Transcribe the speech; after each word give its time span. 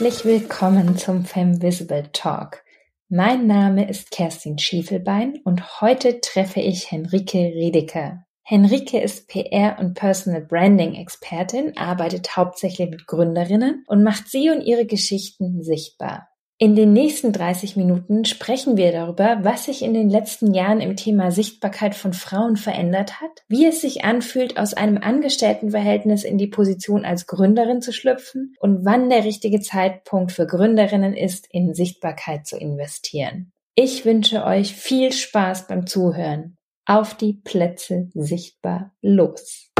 Herzlich 0.00 0.24
willkommen 0.24 0.96
zum 0.96 1.26
Femvisible 1.26 2.08
Talk. 2.14 2.64
Mein 3.10 3.46
Name 3.46 3.86
ist 3.86 4.10
Kerstin 4.10 4.58
Schiefelbein 4.58 5.40
und 5.44 5.82
heute 5.82 6.22
treffe 6.22 6.60
ich 6.60 6.90
Henrike 6.90 7.36
Redeker. 7.36 8.24
Henrike 8.42 8.98
ist 8.98 9.28
PR 9.28 9.76
und 9.78 9.92
Personal 9.92 10.40
Branding 10.40 10.94
Expertin, 10.94 11.76
arbeitet 11.76 12.34
hauptsächlich 12.34 12.88
mit 12.88 13.06
Gründerinnen 13.06 13.84
und 13.88 14.02
macht 14.02 14.28
sie 14.28 14.48
und 14.48 14.62
ihre 14.62 14.86
Geschichten 14.86 15.62
sichtbar. 15.62 16.29
In 16.62 16.76
den 16.76 16.92
nächsten 16.92 17.32
30 17.32 17.76
Minuten 17.76 18.26
sprechen 18.26 18.76
wir 18.76 18.92
darüber, 18.92 19.38
was 19.40 19.64
sich 19.64 19.80
in 19.80 19.94
den 19.94 20.10
letzten 20.10 20.52
Jahren 20.52 20.82
im 20.82 20.94
Thema 20.94 21.30
Sichtbarkeit 21.30 21.94
von 21.94 22.12
Frauen 22.12 22.56
verändert 22.58 23.22
hat, 23.22 23.30
wie 23.48 23.64
es 23.64 23.80
sich 23.80 24.04
anfühlt, 24.04 24.58
aus 24.58 24.74
einem 24.74 24.98
Angestelltenverhältnis 24.98 26.22
in 26.22 26.36
die 26.36 26.48
Position 26.48 27.06
als 27.06 27.26
Gründerin 27.26 27.80
zu 27.80 27.94
schlüpfen 27.94 28.56
und 28.60 28.84
wann 28.84 29.08
der 29.08 29.24
richtige 29.24 29.60
Zeitpunkt 29.60 30.32
für 30.32 30.46
Gründerinnen 30.46 31.16
ist, 31.16 31.46
in 31.50 31.72
Sichtbarkeit 31.72 32.46
zu 32.46 32.58
investieren. 32.58 33.52
Ich 33.74 34.04
wünsche 34.04 34.44
euch 34.44 34.74
viel 34.74 35.12
Spaß 35.12 35.66
beim 35.66 35.86
Zuhören. 35.86 36.58
Auf 36.84 37.14
die 37.14 37.40
Plätze 37.42 38.10
sichtbar 38.12 38.92
los. 39.00 39.70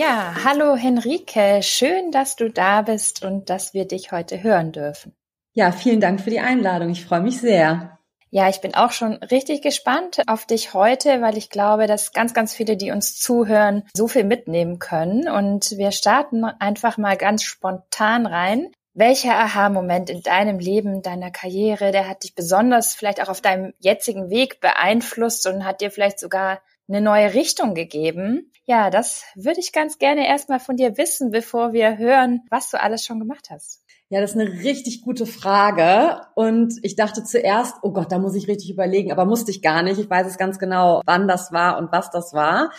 Ja, 0.00 0.34
hallo 0.44 0.76
Henrike, 0.76 1.62
schön, 1.62 2.10
dass 2.10 2.34
du 2.34 2.48
da 2.48 2.80
bist 2.80 3.22
und 3.22 3.50
dass 3.50 3.74
wir 3.74 3.86
dich 3.86 4.12
heute 4.12 4.42
hören 4.42 4.72
dürfen. 4.72 5.14
Ja, 5.52 5.72
vielen 5.72 6.00
Dank 6.00 6.22
für 6.22 6.30
die 6.30 6.40
Einladung. 6.40 6.88
Ich 6.88 7.04
freue 7.04 7.20
mich 7.20 7.38
sehr. 7.38 7.98
Ja, 8.30 8.48
ich 8.48 8.62
bin 8.62 8.74
auch 8.74 8.92
schon 8.92 9.16
richtig 9.16 9.60
gespannt 9.60 10.22
auf 10.26 10.46
dich 10.46 10.72
heute, 10.72 11.20
weil 11.20 11.36
ich 11.36 11.50
glaube, 11.50 11.86
dass 11.86 12.14
ganz, 12.14 12.32
ganz 12.32 12.54
viele, 12.54 12.78
die 12.78 12.92
uns 12.92 13.18
zuhören, 13.18 13.82
so 13.94 14.08
viel 14.08 14.24
mitnehmen 14.24 14.78
können. 14.78 15.28
Und 15.28 15.72
wir 15.72 15.92
starten 15.92 16.44
einfach 16.46 16.96
mal 16.96 17.18
ganz 17.18 17.42
spontan 17.42 18.24
rein. 18.24 18.72
Welcher 18.94 19.34
Aha-Moment 19.36 20.08
in 20.08 20.22
deinem 20.22 20.60
Leben, 20.60 21.02
deiner 21.02 21.30
Karriere, 21.30 21.92
der 21.92 22.08
hat 22.08 22.24
dich 22.24 22.34
besonders 22.34 22.94
vielleicht 22.94 23.22
auch 23.22 23.28
auf 23.28 23.42
deinem 23.42 23.74
jetzigen 23.78 24.30
Weg 24.30 24.62
beeinflusst 24.62 25.46
und 25.46 25.66
hat 25.66 25.82
dir 25.82 25.90
vielleicht 25.90 26.20
sogar 26.20 26.62
eine 26.90 27.00
neue 27.00 27.34
Richtung 27.34 27.74
gegeben. 27.74 28.50
Ja, 28.66 28.90
das 28.90 29.24
würde 29.34 29.60
ich 29.60 29.72
ganz 29.72 29.98
gerne 29.98 30.26
erstmal 30.26 30.60
von 30.60 30.76
dir 30.76 30.96
wissen, 30.96 31.30
bevor 31.30 31.72
wir 31.72 31.98
hören, 31.98 32.42
was 32.50 32.70
du 32.70 32.80
alles 32.80 33.04
schon 33.04 33.18
gemacht 33.18 33.48
hast. 33.50 33.82
Ja, 34.08 34.20
das 34.20 34.32
ist 34.32 34.40
eine 34.40 34.50
richtig 34.50 35.02
gute 35.02 35.24
Frage. 35.24 36.20
Und 36.34 36.74
ich 36.82 36.96
dachte 36.96 37.22
zuerst, 37.22 37.76
oh 37.82 37.92
Gott, 37.92 38.10
da 38.10 38.18
muss 38.18 38.34
ich 38.34 38.48
richtig 38.48 38.70
überlegen, 38.70 39.12
aber 39.12 39.24
musste 39.24 39.52
ich 39.52 39.62
gar 39.62 39.82
nicht. 39.82 40.00
Ich 40.00 40.10
weiß 40.10 40.26
es 40.26 40.36
ganz 40.36 40.58
genau, 40.58 41.00
wann 41.06 41.28
das 41.28 41.52
war 41.52 41.78
und 41.78 41.92
was 41.92 42.10
das 42.10 42.34
war. 42.34 42.70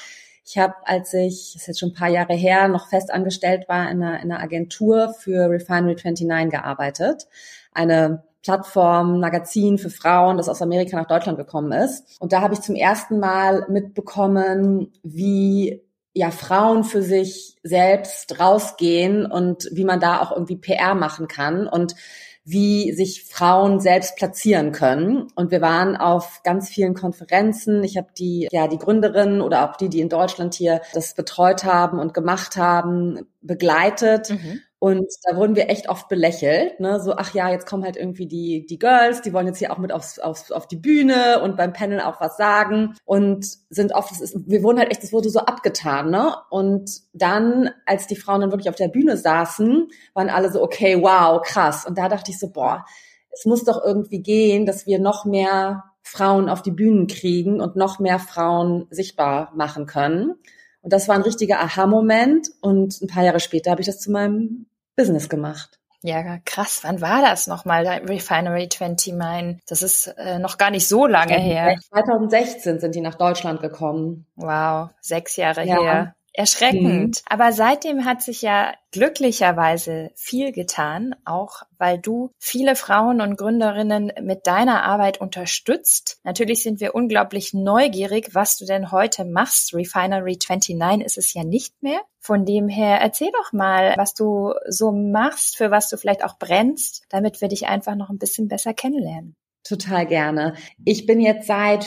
Ich 0.46 0.58
habe, 0.58 0.74
als 0.84 1.14
ich, 1.14 1.52
das 1.54 1.62
ist 1.62 1.68
jetzt 1.68 1.80
schon 1.80 1.90
ein 1.90 1.96
paar 1.96 2.10
Jahre 2.10 2.34
her, 2.34 2.68
noch 2.68 2.90
fest 2.90 3.12
angestellt 3.12 3.70
war 3.70 3.90
in 3.90 4.04
einer, 4.04 4.22
in 4.22 4.32
einer 4.32 4.42
Agentur 4.42 5.14
für 5.14 5.50
Refinery 5.50 5.96
29 5.96 6.50
gearbeitet. 6.50 7.28
Eine 7.72 8.24
Plattform, 8.44 9.20
Magazin 9.20 9.78
für 9.78 9.90
Frauen, 9.90 10.38
das 10.38 10.50
aus 10.50 10.62
Amerika 10.62 10.98
nach 10.98 11.08
Deutschland 11.08 11.38
gekommen 11.38 11.72
ist. 11.72 12.20
Und 12.20 12.34
da 12.34 12.42
habe 12.42 12.54
ich 12.54 12.62
zum 12.62 12.76
ersten 12.76 13.20
Mal 13.20 13.66
mitbekommen, 13.70 14.92
wie 15.04 15.84
ja 16.14 16.32
Frauen 16.32 16.84
für 16.84 17.04
sich 17.04 17.58
selbst 17.64 18.40
rausgehen 18.40 19.26
und 19.26 19.70
wie 19.72 19.86
man 19.86 20.00
da 20.00 20.22
auch 20.22 20.32
irgendwie 20.32 20.58
PR 20.58 20.96
machen 20.96 21.28
kann 21.28 21.68
und 21.68 21.96
wie 22.44 22.92
sich 22.94 23.26
Frauen 23.26 23.80
selbst 23.80 24.16
platzieren 24.16 24.72
können. 24.72 25.28
Und 25.36 25.52
wir 25.52 25.62
waren 25.62 25.96
auf 25.96 26.42
ganz 26.44 26.70
vielen 26.70 26.96
Konferenzen. 26.96 27.84
Ich 27.84 27.98
habe 27.98 28.08
die, 28.18 28.48
ja, 28.52 28.68
die 28.68 28.80
Gründerinnen 28.80 29.42
oder 29.42 29.70
auch 29.70 29.76
die, 29.76 29.90
die 29.90 30.02
in 30.02 30.10
Deutschland 30.10 30.56
hier 30.56 30.82
das 30.94 31.14
betreut 31.14 31.64
haben 31.64 32.00
und 32.00 32.14
gemacht 32.14 32.58
haben, 32.58 33.28
begleitet. 33.42 34.32
Mhm. 34.32 34.62
Und 34.84 35.06
da 35.26 35.36
wurden 35.36 35.56
wir 35.56 35.70
echt 35.70 35.90
oft 35.90 36.10
belächelt, 36.10 36.80
ne? 36.80 37.00
So, 37.00 37.14
ach 37.16 37.36
ja, 37.36 37.52
jetzt 37.52 37.68
kommen 37.68 37.84
halt 37.84 37.98
irgendwie 37.98 38.26
die, 38.26 38.66
die 38.66 38.80
Girls, 38.80 39.22
die 39.22 39.32
wollen 39.32 39.46
jetzt 39.46 39.60
hier 39.60 39.72
auch 39.72 39.78
mit 39.78 39.92
aufs, 39.92 40.18
aufs, 40.18 40.52
auf 40.52 40.66
die 40.66 40.76
Bühne 40.76 41.40
und 41.44 41.56
beim 41.56 41.72
Panel 41.72 42.02
auch 42.02 42.20
was 42.20 42.36
sagen 42.36 42.96
und 43.06 43.46
sind 43.70 43.94
oft, 43.94 44.20
ist, 44.20 44.36
wir 44.48 44.64
wurden 44.64 44.80
halt 44.80 44.90
echt, 44.90 45.04
das 45.04 45.14
wurde 45.14 45.30
so 45.30 45.42
abgetan, 45.42 46.10
ne? 46.10 46.36
Und 46.50 46.90
dann, 47.14 47.70
als 47.86 48.08
die 48.08 48.16
Frauen 48.16 48.42
dann 48.42 48.50
wirklich 48.50 48.70
auf 48.70 48.76
der 48.76 48.88
Bühne 48.88 49.18
saßen, 49.18 49.88
waren 50.16 50.30
alle 50.32 50.52
so, 50.52 50.64
okay, 50.64 51.00
wow, 51.00 51.44
krass. 51.44 51.86
Und 51.86 52.00
da 52.00 52.10
dachte 52.10 52.32
ich 52.32 52.40
so, 52.40 52.50
boah, 52.50 52.84
es 53.32 53.46
muss 53.46 53.64
doch 53.64 53.86
irgendwie 53.86 54.24
gehen, 54.24 54.66
dass 54.66 54.88
wir 54.88 54.98
noch 54.98 55.26
mehr 55.26 55.84
Frauen 56.02 56.50
auf 56.50 56.64
die 56.64 56.72
Bühnen 56.72 57.06
kriegen 57.06 57.62
und 57.62 57.76
noch 57.76 58.00
mehr 58.00 58.18
Frauen 58.18 58.88
sichtbar 58.90 59.52
machen 59.56 59.86
können. 59.86 60.34
Und 60.82 60.92
das 60.92 61.08
war 61.08 61.14
ein 61.14 61.22
richtiger 61.22 61.60
Aha-Moment. 61.60 62.50
Und 62.62 63.00
ein 63.00 63.08
paar 63.08 63.24
Jahre 63.24 63.40
später 63.40 63.70
habe 63.70 63.82
ich 63.82 63.88
das 63.88 64.00
zu 64.00 64.10
meinem 64.10 64.66
Business 64.96 65.30
gemacht. 65.30 65.80
Ja, 66.04 66.40
krass. 66.46 66.80
Wann 66.82 67.00
war 67.00 67.22
das 67.22 67.46
nochmal, 67.46 67.86
Refinery 67.86 68.68
20 68.68 69.14
Mine? 69.14 69.60
Das 69.68 69.84
ist 69.84 70.08
äh, 70.18 70.40
noch 70.40 70.58
gar 70.58 70.72
nicht 70.72 70.88
so 70.88 71.06
lange 71.06 71.36
her. 71.38 71.76
2016 71.90 72.80
sind 72.80 72.96
die 72.96 73.02
nach 73.02 73.16
Deutschland 73.16 73.62
gekommen. 73.62 74.26
Wow, 74.36 74.90
sechs 75.00 75.36
Jahre 75.36 75.64
ja. 75.66 75.82
her. 75.82 76.16
Erschreckend. 76.34 77.18
Mhm. 77.18 77.24
Aber 77.26 77.52
seitdem 77.52 78.06
hat 78.06 78.22
sich 78.22 78.42
ja 78.42 78.74
glücklicherweise 78.92 80.12
viel 80.16 80.52
getan, 80.52 81.16
auch 81.26 81.64
weil 81.78 81.98
du 82.00 82.32
viele 82.40 82.76
Frauen 82.76 83.20
und 83.22 83.38
Gründerinnen 83.38 84.14
mit 84.22 84.48
deiner 84.48 84.84
Arbeit 84.84 85.20
unterstützt. 85.20 86.20
Natürlich 86.24 86.64
sind 86.64 86.80
wir 86.80 86.96
unglaublich 86.96 87.54
neugierig, 87.54 88.34
was 88.34 88.58
du 88.58 88.66
denn 88.66 88.92
heute 88.92 89.26
machst. 89.26 89.74
Refinery 89.74 90.38
29 90.38 91.06
ist 91.06 91.18
es 91.18 91.34
ja 91.34 91.44
nicht 91.44 91.82
mehr. 91.84 92.02
Von 92.20 92.46
dem 92.46 92.70
her 92.70 93.00
erzähl 93.02 93.32
doch 93.32 93.52
mal, 93.52 93.94
was 93.98 94.14
du 94.14 94.54
so 94.68 94.92
machst, 94.92 95.58
für 95.58 95.72
was 95.72 95.90
du 95.90 95.98
vielleicht 95.98 96.24
auch 96.24 96.38
brennst, 96.38 97.04
damit 97.10 97.42
wir 97.42 97.48
dich 97.50 97.68
einfach 97.68 97.96
noch 97.96 98.10
ein 98.10 98.20
bisschen 98.20 98.48
besser 98.48 98.74
kennenlernen. 98.74 99.36
Total 99.64 100.06
gerne. 100.06 100.56
Ich 100.86 101.06
bin 101.06 101.20
jetzt 101.20 101.48
seit 101.48 101.86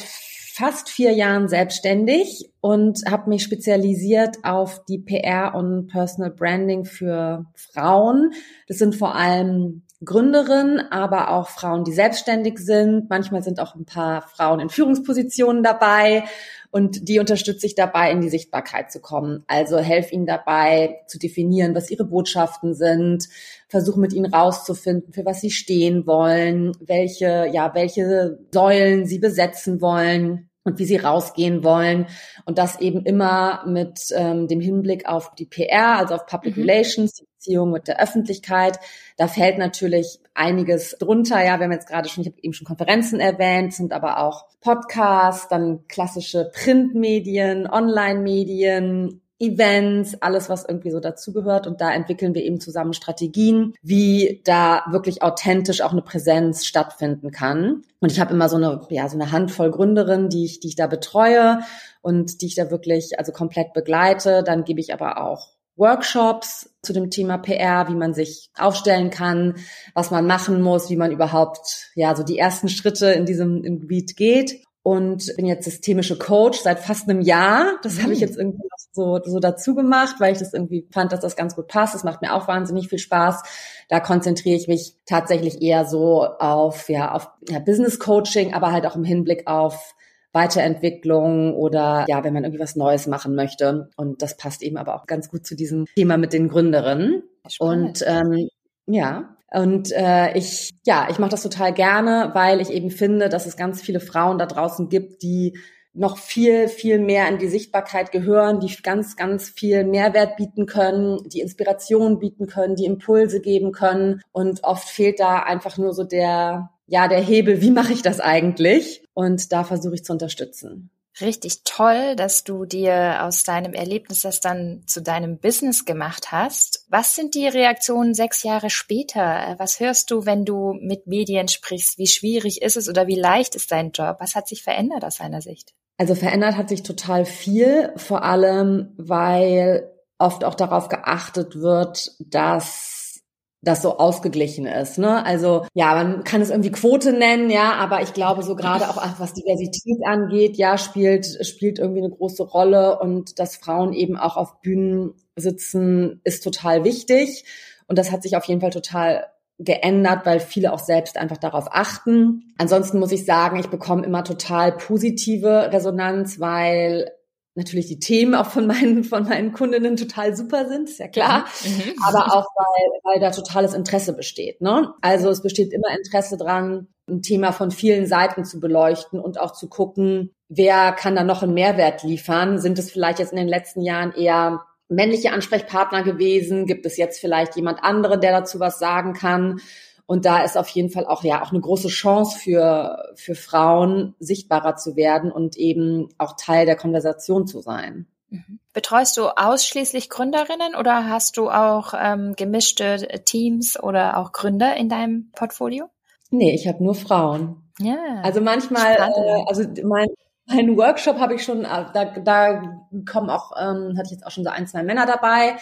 fast 0.55 0.89
vier 0.89 1.11
Jahren 1.11 1.49
selbstständig 1.49 2.49
und 2.61 3.01
habe 3.11 3.29
mich 3.29 3.43
spezialisiert 3.43 4.37
auf 4.45 4.85
die 4.85 5.01
PR 5.01 5.53
und 5.57 5.89
Personal 5.89 6.31
Branding 6.31 6.85
für 6.85 7.47
Frauen. 7.57 8.31
Das 8.69 8.79
sind 8.79 8.95
vor 8.95 9.17
allem 9.17 9.83
Gründerinnen, 10.03 10.81
aber 10.91 11.31
auch 11.31 11.49
Frauen, 11.49 11.85
die 11.85 11.93
selbstständig 11.93 12.59
sind. 12.59 13.09
Manchmal 13.11 13.43
sind 13.43 13.61
auch 13.61 13.75
ein 13.75 13.85
paar 13.85 14.23
Frauen 14.23 14.61
in 14.61 14.71
Führungspositionen 14.71 15.63
dabei 15.63 16.25
und 16.71 17.09
die 17.09 17.21
unterstütze 17.21 17.67
ich 17.67 17.75
dabei, 17.75 18.11
in 18.11 18.21
die 18.21 18.29
Sichtbarkeit 18.29 18.91
zu 18.91 19.01
kommen. 19.01 19.45
Also 19.47 19.79
helfe 19.79 20.15
ihnen 20.15 20.27
dabei 20.27 21.01
zu 21.07 21.19
definieren, 21.19 21.75
was 21.75 21.91
ihre 21.91 22.05
Botschaften 22.05 22.75
sind, 22.75 23.29
versuche 23.69 24.01
mit 24.01 24.13
ihnen 24.13 24.33
rauszufinden, 24.33 25.13
für 25.13 25.25
was 25.25 25.41
sie 25.41 25.51
stehen 25.51 26.07
wollen, 26.07 26.73
welche, 26.81 27.49
ja, 27.53 27.75
welche 27.75 28.39
Säulen 28.53 29.07
sie 29.07 29.19
besetzen 29.19 29.81
wollen 29.81 30.51
und 30.65 30.79
wie 30.79 30.85
sie 30.85 30.97
rausgehen 30.97 31.63
wollen 31.63 32.07
und 32.47 32.59
das 32.59 32.81
eben 32.81 33.05
immer 33.05 33.65
mit 33.67 34.01
ähm, 34.15 34.49
dem 34.49 34.61
Hinblick 34.61 35.07
auf 35.07 35.35
die 35.35 35.47
PR, 35.47 35.99
also 35.99 36.15
auf 36.15 36.27
Public 36.27 36.57
mhm. 36.57 36.63
Relations, 36.65 37.15
die 37.15 37.27
Beziehung 37.27 37.71
mit 37.71 37.87
der 37.87 38.01
Öffentlichkeit. 38.01 38.79
Da 39.17 39.29
fällt 39.29 39.59
natürlich 39.59 40.19
einiges 40.33 40.97
drunter. 40.99 41.45
Ja, 41.45 41.59
wir 41.59 41.65
haben 41.65 41.73
jetzt 41.73 41.89
gerade 41.89 42.09
schon, 42.09 42.23
ich 42.23 42.29
habe 42.29 42.41
eben 42.43 42.55
schon 42.55 42.67
Konferenzen 42.67 43.21
erwähnt, 43.21 43.75
sind 43.75 43.93
aber 43.93 44.19
auch 44.19 44.47
Podcasts, 44.61 45.49
dann 45.49 45.87
klassische 45.87 46.51
Printmedien, 46.55 47.69
Online-Medien, 47.69 49.21
Events, 49.39 50.15
alles, 50.21 50.49
was 50.49 50.65
irgendwie 50.67 50.91
so 50.91 51.01
dazugehört. 51.01 51.67
Und 51.67 51.81
da 51.81 51.93
entwickeln 51.93 52.35
wir 52.35 52.43
eben 52.43 52.61
zusammen 52.61 52.93
Strategien, 52.93 53.75
wie 53.83 54.41
da 54.45 54.85
wirklich 54.91 55.23
authentisch 55.23 55.81
auch 55.81 55.93
eine 55.93 56.03
Präsenz 56.03 56.65
stattfinden 56.65 57.31
kann. 57.31 57.83
Und 58.01 58.13
ich 58.13 58.21
habe 58.21 58.33
immer 58.33 58.49
so 58.49 58.57
eine, 58.57 58.81
ja, 58.91 59.09
so 59.09 59.19
eine 59.19 59.33
Handvoll 59.33 59.71
Gründerinnen, 59.71 60.29
die 60.29 60.45
ich, 60.45 60.61
die 60.61 60.69
ich 60.69 60.77
da 60.77 60.87
betreue 60.87 61.61
und 62.01 62.41
die 62.41 62.47
ich 62.47 62.55
da 62.55 62.71
wirklich 62.71 63.19
also 63.19 63.33
komplett 63.33 63.73
begleite. 63.73 64.43
Dann 64.45 64.65
gebe 64.65 64.81
ich 64.81 64.93
aber 64.93 65.23
auch 65.23 65.55
Workshops 65.77 66.71
zu 66.83 66.93
dem 66.93 67.11
Thema 67.11 67.39
PR, 67.39 67.89
wie 67.89 67.97
man 67.97 68.15
sich 68.15 68.51
aufstellen 68.57 69.11
kann, 69.11 69.57
was 69.95 70.11
man 70.11 70.27
machen 70.27 70.63
muss, 70.63 70.91
wie 70.91 70.97
man 70.97 71.11
überhaupt 71.11 71.91
ja 71.95 72.15
so 72.15 72.23
die 72.23 72.39
ersten 72.39 72.69
Schritte 72.69 73.11
in 73.13 73.27
diesem 73.27 73.65
im 73.65 73.81
Gebiet 73.81 74.17
geht 74.17 74.63
und 74.85 75.35
bin 75.37 75.47
jetzt 75.47 75.65
systemische 75.65 76.17
Coach 76.17 76.61
seit 76.61 76.79
fast 76.79 77.09
einem 77.09 77.23
Jahr. 77.23 77.79
Das 77.83 78.01
habe 78.03 78.13
ich 78.13 78.21
mhm. 78.21 78.27
jetzt 78.27 78.39
irgendwie 78.39 78.69
so, 78.95 79.21
so 79.25 79.41
dazu 79.41 79.75
gemacht, 79.75 80.17
weil 80.21 80.33
ich 80.33 80.39
das 80.39 80.55
irgendwie 80.55 80.87
fand, 80.93 81.13
dass 81.13 81.21
das 81.21 81.37
ganz 81.37 81.57
gut 81.57 81.67
passt. 81.69 81.95
Das 81.95 82.05
macht 82.05 82.23
mir 82.23 82.35
auch 82.35 82.47
wahnsinnig 82.47 82.89
viel 82.89 82.99
Spaß. 82.99 83.43
Da 83.89 84.01
konzentriere 84.01 84.57
ich 84.57 84.69
mich 84.69 84.95
tatsächlich 85.05 85.61
eher 85.61 85.85
so 85.85 86.25
auf, 86.25 86.89
ja, 86.89 87.13
auf 87.13 87.29
ja, 87.49 87.59
Business 87.59 87.99
Coaching, 87.99 88.55
aber 88.55 88.71
halt 88.73 88.87
auch 88.87 88.97
im 88.97 89.05
Hinblick 89.05 89.49
auf 89.49 89.95
Weiterentwicklung 90.33 91.55
oder 91.55 92.05
ja, 92.09 92.25
wenn 92.25 92.33
man 92.35 92.45
irgendwie 92.45 92.63
was 92.63 92.77
Neues 92.77 93.07
machen 93.07 93.35
möchte. 93.35 93.91
Und 93.97 94.23
das 94.23 94.37
passt 94.37 94.63
eben 94.63 94.77
aber 94.77 94.95
auch 94.95 95.07
ganz 95.07 95.29
gut 95.29 95.47
zu 95.47 95.57
diesem 95.57 95.87
Thema 95.97 96.17
mit 96.17 96.33
den 96.33 96.49
Gründerinnen. 96.49 97.23
Spannend. 97.49 98.03
Und 98.03 98.05
ähm, 98.07 98.49
ja, 98.87 99.37
und 99.53 99.93
äh, 99.93 100.37
ich, 100.37 100.71
ja, 100.85 101.07
ich 101.11 101.19
mache 101.19 101.31
das 101.31 101.43
total 101.43 101.73
gerne, 101.73 102.31
weil 102.35 102.61
ich 102.61 102.71
eben 102.71 102.91
finde, 102.91 103.29
dass 103.29 103.47
es 103.47 103.57
ganz 103.57 103.81
viele 103.81 104.01
Frauen 104.01 104.39
da 104.39 104.47
draußen 104.47 104.89
gibt, 104.89 105.23
die 105.23 105.57
noch 105.95 106.19
viel, 106.19 106.69
viel 106.69 106.99
mehr 106.99 107.29
in 107.29 107.39
die 107.39 107.49
Sichtbarkeit 107.49 108.13
gehören, 108.13 108.61
die 108.61 108.75
ganz, 108.83 109.17
ganz 109.17 109.49
viel 109.49 109.85
Mehrwert 109.85 110.37
bieten 110.37 110.67
können, 110.67 111.19
die 111.29 111.41
Inspiration 111.41 112.19
bieten 112.19 112.47
können, 112.47 112.77
die 112.77 112.85
Impulse 112.85 113.41
geben 113.41 113.73
können. 113.73 114.21
Und 114.33 114.65
oft 114.65 114.89
fehlt 114.89 115.21
da 115.21 115.41
einfach 115.41 115.79
nur 115.79 115.95
so 115.95 116.05
der, 116.05 116.71
ja, 116.87 117.09
der 117.09 117.21
Hebel, 117.21 117.61
wie 117.61 117.71
mache 117.71 117.93
ich 117.93 118.03
das 118.03 118.21
eigentlich? 118.21 119.05
Und 119.15 119.53
da 119.53 119.65
versuche 119.65 119.95
ich 119.95 120.05
zu 120.05 120.13
unterstützen 120.13 120.91
richtig 121.21 121.63
toll, 121.65 122.17
dass 122.17 122.45
du 122.45 122.65
dir 122.65 123.25
aus 123.25 123.45
deinem 123.45 123.73
Erlebnis 123.73 124.23
das 124.23 124.41
dann 124.41 124.83
zu 124.87 125.01
deinem 125.01 125.39
Business 125.39 125.85
gemacht 125.85 126.33
hast. 126.33 126.87
Was 126.89 127.15
sind 127.15 127.35
die 127.35 127.47
Reaktionen 127.47 128.15
sechs 128.15 128.43
Jahre 128.43 128.71
später? 128.71 129.55
Was 129.59 129.81
hörst 129.81 130.11
du, 130.11 130.27
wenn 130.27 130.45
du 130.45 130.75
mit 130.81 131.07
Medien 131.07 131.49
sprichst? 131.49 131.99
Wie 131.99 132.07
schwierig 132.07 132.63
ist 132.63 132.77
es 132.77 132.89
oder 132.89 133.07
wie 133.07 133.19
leicht 133.19 133.55
ist 133.55 133.71
dein 133.71 133.93
Job? 133.93 134.17
Was 134.19 134.35
hat 134.35 134.49
sich 134.49 134.63
verändert 134.63 135.05
aus 135.05 135.17
deiner 135.17 135.41
Sicht? 135.41 135.75
Also 135.97 136.15
verändert 136.15 136.57
hat 136.57 136.69
sich 136.69 136.83
total 136.83 137.25
viel, 137.25 137.93
vor 137.97 138.25
allem 138.25 138.93
weil 138.97 139.91
oft 140.19 140.45
auch 140.45 140.55
darauf 140.55 140.89
geachtet 140.89 141.61
wird, 141.61 142.13
dass 142.19 143.21
das 143.65 143.83
so 143.83 143.99
ausgeglichen 143.99 144.67
ist. 144.67 144.99
Ne? 144.99 145.25
Also 145.25 145.67
ja, 145.75 145.95
man 145.95 146.25
kann 146.25 146.41
es 146.41 146.51
irgendwie 146.51 146.71
Quote 146.71 147.13
nennen, 147.13 147.51
ja, 147.51 147.73
aber 147.75 148.03
ich 148.03 148.13
glaube 148.13 148.43
so 148.43 148.57
gerade 148.57 148.89
auch 148.89 149.03
was 149.19 149.33
Diversität 149.33 150.07
angeht, 150.07 150.57
ja, 150.57 150.77
spielt 150.79 151.39
spielt 151.47 151.79
irgendwie 151.79 152.03
eine 152.03 152.11
große 152.11 152.43
Rolle 152.43 152.99
und 152.99 153.39
dass 153.39 153.57
Frauen 153.57 153.93
eben 153.93 154.17
auch 154.17 154.37
auf 154.37 154.61
Bühnen 154.61 155.15
sitzen, 155.37 156.21
ist 156.25 156.45
total 156.45 156.85
wichtig 156.85 157.45
und 157.87 157.99
das 157.99 158.13
hat 158.13 158.23
sich 158.23 158.37
auf 158.37 158.45
jeden 158.45 158.61
Fall 158.61 158.71
total 158.71 159.27
geändert, 159.59 160.27
weil 160.27 160.41
viele 160.41 160.73
auch 160.73 160.79
selbst 160.79 161.17
einfach 161.17 161.37
darauf 161.37 161.67
achten. 161.71 162.53
Ansonsten 162.59 162.99
muss 162.99 163.13
ich 163.13 163.25
sagen, 163.25 163.59
ich 163.59 163.69
bekomme 163.69 164.05
immer 164.05 164.25
total 164.25 164.73
positive 164.73 165.71
Resonanz, 165.73 166.41
weil 166.41 167.11
natürlich 167.55 167.87
die 167.87 168.01
Themen 168.01 168.35
auch 168.35 168.47
von 168.47 168.67
meinen, 168.67 169.05
von 169.05 169.25
meinen 169.25 169.53
Kundinnen 169.53 169.97
total 169.97 170.37
super 170.37 170.67
sind, 170.69 170.89
ist 170.89 170.99
ja 170.99 171.09
klar. 171.09 171.47
Mhm. 171.65 171.71
mhm. 171.71 171.95
Aber 172.07 172.35
auch, 172.35 172.47
weil, 172.57 173.01
weil 173.05 173.21
da 173.21 173.31
totales 173.31 173.75
Interesse 173.75 174.15
besteht. 174.15 174.61
Ne? 174.61 174.93
Also 175.01 175.31
es 175.31 175.43
besteht 175.43 175.73
immer 175.73 175.97
Interesse 175.97 176.37
dran, 176.37 176.89
ein 177.09 177.23
Thema 177.23 177.53
von 177.53 177.71
vielen 177.71 178.07
Seiten 178.07 178.45
zu 178.45 178.61
beleuchten 178.61 179.21
und 179.21 179.39
auch 179.39 179.53
zu 179.53 179.69
gucken, 179.69 180.35
wer 180.49 180.93
kann 180.93 181.15
da 181.15 181.23
noch 181.23 181.43
einen 181.43 181.55
Mehrwert 181.55 182.03
liefern? 182.03 182.59
Sind 182.59 182.79
es 182.79 182.91
vielleicht 182.91 183.19
jetzt 183.19 183.33
in 183.33 183.39
den 183.39 183.49
letzten 183.49 183.83
Jahren 183.83 184.13
eher 184.13 184.65
männliche 184.95 185.33
Ansprechpartner 185.33 186.03
gewesen? 186.03 186.67
Gibt 186.67 186.87
es 186.87 186.97
jetzt 186.97 187.21
vielleicht 187.21 187.57
jemand 187.57 187.83
anderen, 187.83 188.21
der 188.21 188.33
dazu 188.33 188.61
was 188.61 188.79
sagen 188.79 189.13
kann? 189.13 189.61
Und 190.07 190.27
da 190.27 190.45
ist 190.45 190.59
auf 190.59 190.69
jeden 190.69 190.91
Fall 190.91 191.07
auch 191.07 191.25
ja 191.25 191.43
auch 191.43 191.51
eine 191.51 191.61
große 191.61 191.89
Chance 191.89 192.39
für 192.39 193.13
für 193.15 193.35
Frauen 193.35 194.15
sichtbarer 194.19 194.77
zu 194.77 194.97
werden 194.97 195.33
und 195.33 195.57
eben 195.57 196.09
auch 196.19 196.37
Teil 196.37 196.67
der 196.67 196.77
Konversation 196.77 197.47
zu 197.47 197.61
sein. 197.61 198.07
Mhm. 198.29 198.59
Betreust 198.73 199.17
du 199.17 199.29
ausschließlich 199.29 200.11
Gründerinnen 200.11 200.75
oder 200.79 201.09
hast 201.09 201.37
du 201.37 201.49
auch 201.49 201.95
ähm, 201.97 202.35
gemischte 202.37 203.07
Teams 203.25 203.81
oder 203.83 204.19
auch 204.19 204.33
Gründer 204.33 204.77
in 204.77 204.89
deinem 204.89 205.31
Portfolio? 205.35 205.87
Nee, 206.31 206.55
ich 206.55 206.67
habe 206.67 206.83
nur 206.83 206.95
Frauen. 206.95 207.63
Ja. 207.79 208.21
Also 208.23 208.41
manchmal, 208.41 208.95
äh, 208.95 209.45
also 209.47 209.63
mein, 209.85 210.09
mein 210.47 210.77
Workshop 210.77 211.19
habe 211.19 211.35
ich 211.35 211.45
schon, 211.45 211.65
äh, 211.65 211.87
da, 211.93 212.05
da 212.05 212.63
kommen 213.11 213.31
auch, 213.31 213.53
ähm, 213.59 213.97
hatte 213.97 214.07
ich 214.07 214.13
jetzt 214.13 214.27
auch 214.27 214.31
schon 214.31 214.45
so 214.45 214.51
ein, 214.51 214.67
zwei 214.67 214.83
Männer 214.83 215.07
dabei. 215.07 215.57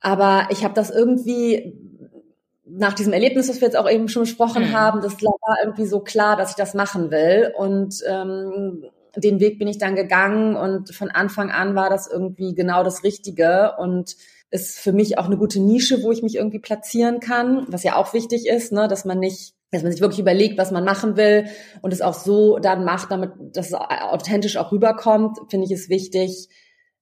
Aber 0.00 0.48
ich 0.50 0.64
habe 0.64 0.74
das 0.74 0.90
irgendwie 0.90 1.74
nach 2.64 2.94
diesem 2.94 3.12
Erlebnis, 3.12 3.48
das 3.48 3.60
wir 3.60 3.66
jetzt 3.66 3.76
auch 3.76 3.90
eben 3.90 4.08
schon 4.08 4.22
besprochen 4.22 4.68
mhm. 4.68 4.72
haben, 4.72 5.00
das 5.00 5.20
war 5.22 5.56
irgendwie 5.64 5.86
so 5.86 6.00
klar, 6.00 6.36
dass 6.36 6.50
ich 6.50 6.56
das 6.56 6.74
machen 6.74 7.10
will. 7.10 7.52
Und 7.56 7.96
ähm, 8.06 8.84
den 9.16 9.40
Weg 9.40 9.58
bin 9.58 9.68
ich 9.68 9.78
dann 9.78 9.96
gegangen 9.96 10.54
und 10.54 10.94
von 10.94 11.10
Anfang 11.10 11.50
an 11.50 11.74
war 11.74 11.90
das 11.90 12.08
irgendwie 12.08 12.54
genau 12.54 12.84
das 12.84 13.02
Richtige 13.02 13.74
und 13.78 14.16
ist 14.50 14.78
für 14.78 14.92
mich 14.92 15.18
auch 15.18 15.26
eine 15.26 15.36
gute 15.36 15.60
Nische, 15.60 16.02
wo 16.02 16.12
ich 16.12 16.22
mich 16.22 16.36
irgendwie 16.36 16.58
platzieren 16.58 17.20
kann, 17.20 17.66
was 17.68 17.82
ja 17.82 17.96
auch 17.96 18.14
wichtig 18.14 18.46
ist, 18.46 18.72
ne, 18.72 18.88
dass 18.88 19.04
man 19.04 19.18
nicht 19.18 19.54
dass 19.70 19.82
man 19.82 19.92
sich 19.92 20.00
wirklich 20.00 20.20
überlegt, 20.20 20.58
was 20.58 20.70
man 20.70 20.84
machen 20.84 21.16
will 21.16 21.46
und 21.82 21.92
es 21.92 22.02
auch 22.02 22.14
so 22.14 22.58
dann 22.58 22.84
macht, 22.84 23.10
damit 23.10 23.30
dass 23.52 23.68
es 23.68 23.74
authentisch 23.74 24.56
auch 24.56 24.72
rüberkommt, 24.72 25.38
finde 25.48 25.66
ich 25.66 25.72
es 25.72 25.88
wichtig, 25.88 26.48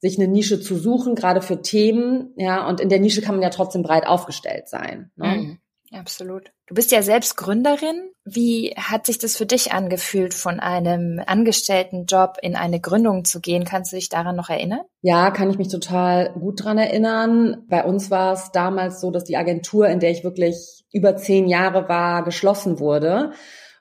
sich 0.00 0.18
eine 0.18 0.28
Nische 0.28 0.60
zu 0.60 0.76
suchen, 0.76 1.14
gerade 1.14 1.42
für 1.42 1.60
Themen, 1.60 2.32
ja, 2.36 2.68
und 2.68 2.80
in 2.80 2.88
der 2.88 3.00
Nische 3.00 3.20
kann 3.20 3.34
man 3.34 3.42
ja 3.42 3.50
trotzdem 3.50 3.82
breit 3.82 4.06
aufgestellt 4.06 4.68
sein. 4.68 5.10
Ne? 5.16 5.26
Mhm. 5.26 5.58
Absolut. 5.92 6.52
Du 6.66 6.74
bist 6.74 6.92
ja 6.92 7.02
selbst 7.02 7.36
Gründerin. 7.36 8.10
Wie 8.24 8.74
hat 8.76 9.06
sich 9.06 9.18
das 9.18 9.36
für 9.36 9.46
dich 9.46 9.72
angefühlt, 9.72 10.34
von 10.34 10.60
einem 10.60 11.22
angestellten 11.26 12.04
Job 12.04 12.36
in 12.42 12.56
eine 12.56 12.78
Gründung 12.78 13.24
zu 13.24 13.40
gehen? 13.40 13.64
Kannst 13.64 13.92
du 13.92 13.96
dich 13.96 14.10
daran 14.10 14.36
noch 14.36 14.50
erinnern? 14.50 14.82
Ja, 15.00 15.30
kann 15.30 15.50
ich 15.50 15.56
mich 15.56 15.68
total 15.68 16.34
gut 16.34 16.62
dran 16.62 16.76
erinnern. 16.76 17.64
Bei 17.68 17.84
uns 17.84 18.10
war 18.10 18.34
es 18.34 18.50
damals 18.52 19.00
so, 19.00 19.10
dass 19.10 19.24
die 19.24 19.38
Agentur, 19.38 19.88
in 19.88 19.98
der 19.98 20.10
ich 20.10 20.24
wirklich 20.24 20.77
über 20.92 21.16
zehn 21.16 21.48
Jahre 21.48 21.88
war, 21.88 22.24
geschlossen 22.24 22.80
wurde. 22.80 23.32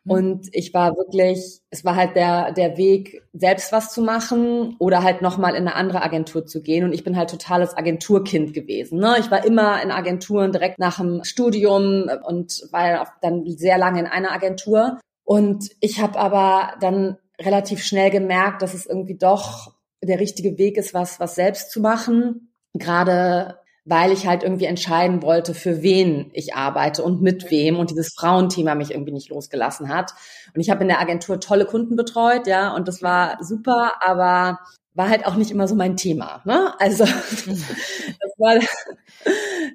Mhm. 0.07 0.11
Und 0.11 0.47
ich 0.51 0.73
war 0.73 0.95
wirklich, 0.95 1.61
es 1.69 1.85
war 1.85 1.95
halt 1.95 2.15
der, 2.15 2.53
der 2.53 2.77
Weg, 2.77 3.23
selbst 3.33 3.71
was 3.71 3.91
zu 3.91 4.01
machen 4.01 4.75
oder 4.79 5.03
halt 5.03 5.21
nochmal 5.21 5.51
in 5.51 5.67
eine 5.67 5.75
andere 5.75 6.01
Agentur 6.01 6.45
zu 6.45 6.61
gehen. 6.61 6.83
Und 6.83 6.93
ich 6.93 7.03
bin 7.03 7.17
halt 7.17 7.29
totales 7.29 7.75
Agenturkind 7.75 8.53
gewesen. 8.53 8.99
Ne? 8.99 9.15
Ich 9.19 9.29
war 9.29 9.45
immer 9.45 9.81
in 9.81 9.91
Agenturen 9.91 10.51
direkt 10.51 10.79
nach 10.79 10.97
dem 10.97 11.23
Studium 11.23 12.09
und 12.25 12.67
war 12.71 13.13
dann 13.21 13.45
sehr 13.47 13.77
lange 13.77 13.99
in 13.99 14.07
einer 14.07 14.31
Agentur. 14.31 14.99
Und 15.23 15.69
ich 15.81 16.01
habe 16.01 16.17
aber 16.17 16.73
dann 16.79 17.17
relativ 17.39 17.83
schnell 17.83 18.09
gemerkt, 18.09 18.61
dass 18.61 18.73
es 18.73 18.85
irgendwie 18.85 19.17
doch 19.17 19.73
der 20.01 20.19
richtige 20.19 20.57
Weg 20.57 20.77
ist, 20.77 20.93
was, 20.93 21.19
was 21.19 21.35
selbst 21.35 21.71
zu 21.71 21.81
machen. 21.81 22.53
Gerade 22.73 23.57
weil 23.89 24.11
ich 24.11 24.27
halt 24.27 24.43
irgendwie 24.43 24.65
entscheiden 24.65 25.21
wollte, 25.21 25.53
für 25.53 25.81
wen 25.81 26.29
ich 26.33 26.53
arbeite 26.53 27.03
und 27.03 27.21
mit 27.21 27.49
wem 27.49 27.77
und 27.77 27.89
dieses 27.89 28.13
Frauenthema 28.13 28.75
mich 28.75 28.91
irgendwie 28.91 29.13
nicht 29.13 29.29
losgelassen 29.29 29.87
hat. 29.87 30.11
Und 30.53 30.59
ich 30.59 30.69
habe 30.69 30.81
in 30.81 30.89
der 30.89 30.99
Agentur 30.99 31.39
tolle 31.39 31.65
Kunden 31.65 31.95
betreut, 31.95 32.47
ja, 32.47 32.75
und 32.75 32.87
das 32.87 33.01
war 33.01 33.37
super, 33.41 33.93
aber 34.01 34.59
war 34.97 35.09
halt 35.09 35.25
auch 35.27 35.35
nicht 35.35 35.51
immer 35.51 35.67
so 35.67 35.75
mein 35.75 35.95
Thema. 35.95 36.41
Ne? 36.43 36.73
Also 36.79 37.05
das 37.05 38.33
war, 38.37 38.55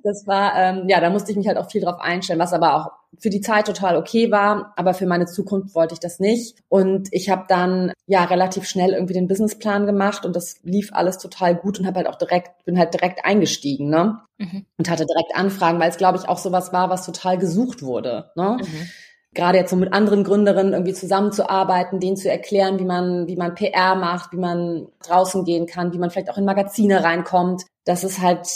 das 0.03 0.27
war 0.27 0.53
ähm, 0.57 0.89
ja, 0.89 1.01
da 1.01 1.11
musste 1.11 1.31
ich 1.31 1.37
mich 1.37 1.47
halt 1.47 1.59
auch 1.59 1.71
viel 1.71 1.81
drauf 1.81 2.01
einstellen, 2.01 2.41
was 2.41 2.53
aber 2.53 2.75
auch 2.75 2.91
für 3.19 3.31
die 3.31 3.41
Zeit 3.41 3.67
total 3.67 3.97
okay 3.97 4.33
war, 4.33 4.73
aber 4.77 4.95
für 4.95 5.07
meine 5.07 5.27
Zukunft 5.27 5.75
wollte 5.75 5.95
ich 5.95 6.01
das 6.01 6.19
nicht. 6.19 6.59
Und 6.69 7.09
ich 7.12 7.31
habe 7.31 7.45
dann 7.47 7.93
ja 8.07 8.25
relativ 8.25 8.64
schnell 8.64 8.95
irgendwie 8.95 9.14
den 9.14 9.29
Businessplan 9.29 9.87
gemacht 9.87 10.26
und 10.26 10.35
das 10.35 10.57
lief 10.64 10.91
alles 10.93 11.19
total 11.19 11.55
gut 11.55 11.79
und 11.79 11.87
habe 11.87 11.99
halt 11.99 12.09
auch 12.09 12.17
direkt, 12.17 12.64
bin 12.64 12.79
halt 12.79 12.93
direkt 12.95 13.25
eingestiegen, 13.25 13.91
ne? 13.91 14.19
Mhm. 14.38 14.67
Und 14.76 14.91
hatte 14.91 15.07
direkt 15.07 15.37
Anfragen, 15.37 15.79
weil 15.79 15.91
es, 15.91 15.99
glaube 15.99 16.19
ich, 16.19 16.29
auch 16.29 16.38
sowas 16.38 16.73
war, 16.73 16.91
was 16.91 17.07
total 17.07 17.38
gesucht 17.38 17.83
wurde. 17.83 18.33
Ne? 18.35 18.59
Mhm 18.61 18.88
gerade 19.35 19.59
jetzt 19.59 19.71
so 19.71 19.77
mit 19.77 19.93
anderen 19.93 20.25
Gründerinnen 20.25 20.73
irgendwie 20.73 20.93
zusammenzuarbeiten, 20.93 22.01
denen 22.01 22.17
zu 22.17 22.31
erklären, 22.31 22.79
wie 22.79 22.85
man, 22.85 23.27
wie 23.27 23.37
man 23.37 23.55
PR 23.55 23.95
macht, 23.95 24.33
wie 24.33 24.39
man 24.39 24.89
draußen 25.07 25.45
gehen 25.45 25.67
kann, 25.67 25.93
wie 25.93 25.99
man 25.99 26.11
vielleicht 26.11 26.31
auch 26.31 26.39
in 26.39 26.45
Magazine 26.45 27.03
reinkommt. 27.03 27.62
Das 27.85 28.05
ist 28.05 28.21
halt, 28.21 28.47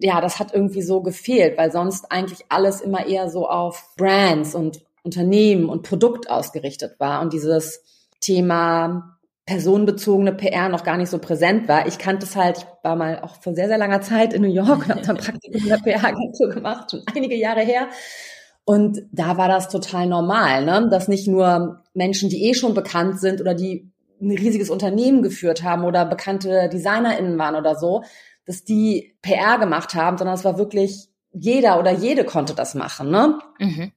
ja, 0.00 0.20
das 0.20 0.38
hat 0.38 0.54
irgendwie 0.54 0.82
so 0.82 1.02
gefehlt, 1.02 1.58
weil 1.58 1.72
sonst 1.72 2.10
eigentlich 2.10 2.44
alles 2.48 2.80
immer 2.80 3.06
eher 3.06 3.28
so 3.28 3.48
auf 3.48 3.94
Brands 3.96 4.54
und 4.54 4.80
Unternehmen 5.02 5.68
und 5.68 5.82
Produkt 5.82 6.30
ausgerichtet 6.30 7.00
war 7.00 7.20
und 7.20 7.32
dieses 7.32 7.82
Thema 8.20 9.18
personenbezogene 9.44 10.32
PR 10.32 10.68
noch 10.68 10.84
gar 10.84 10.96
nicht 10.96 11.10
so 11.10 11.18
präsent 11.18 11.66
war. 11.66 11.88
Ich 11.88 11.98
kannte 11.98 12.24
es 12.24 12.36
halt, 12.36 12.58
ich 12.58 12.64
war 12.82 12.94
mal 12.94 13.20
auch 13.22 13.42
vor 13.42 13.54
sehr, 13.54 13.66
sehr 13.66 13.78
langer 13.78 14.00
Zeit 14.00 14.32
in 14.32 14.42
New 14.42 14.52
York 14.52 14.84
und 14.84 14.88
habe 14.88 15.02
dann 15.02 15.16
Praktikum 15.18 15.60
in 15.60 15.68
der 15.68 15.78
PR-Agentur 15.78 16.50
gemacht, 16.50 16.92
schon 16.92 17.02
einige 17.12 17.34
Jahre 17.34 17.62
her. 17.62 17.88
Und 18.64 19.02
da 19.10 19.36
war 19.36 19.48
das 19.48 19.68
total 19.68 20.06
normal, 20.06 20.64
ne? 20.64 20.88
dass 20.90 21.08
nicht 21.08 21.26
nur 21.26 21.82
Menschen, 21.94 22.28
die 22.28 22.44
eh 22.48 22.54
schon 22.54 22.74
bekannt 22.74 23.20
sind 23.20 23.40
oder 23.40 23.54
die 23.54 23.90
ein 24.20 24.30
riesiges 24.30 24.70
Unternehmen 24.70 25.22
geführt 25.22 25.64
haben 25.64 25.84
oder 25.84 26.04
bekannte 26.04 26.68
DesignerInnen 26.72 27.38
waren 27.38 27.56
oder 27.56 27.74
so, 27.74 28.04
dass 28.46 28.64
die 28.64 29.16
PR 29.22 29.58
gemacht 29.58 29.94
haben, 29.94 30.16
sondern 30.16 30.36
es 30.36 30.44
war 30.44 30.58
wirklich 30.58 31.08
jeder 31.32 31.78
oder 31.78 31.90
jede 31.90 32.24
konnte 32.24 32.54
das 32.54 32.74
machen. 32.74 33.10
Ne? 33.10 33.38
Mhm. 33.58 33.92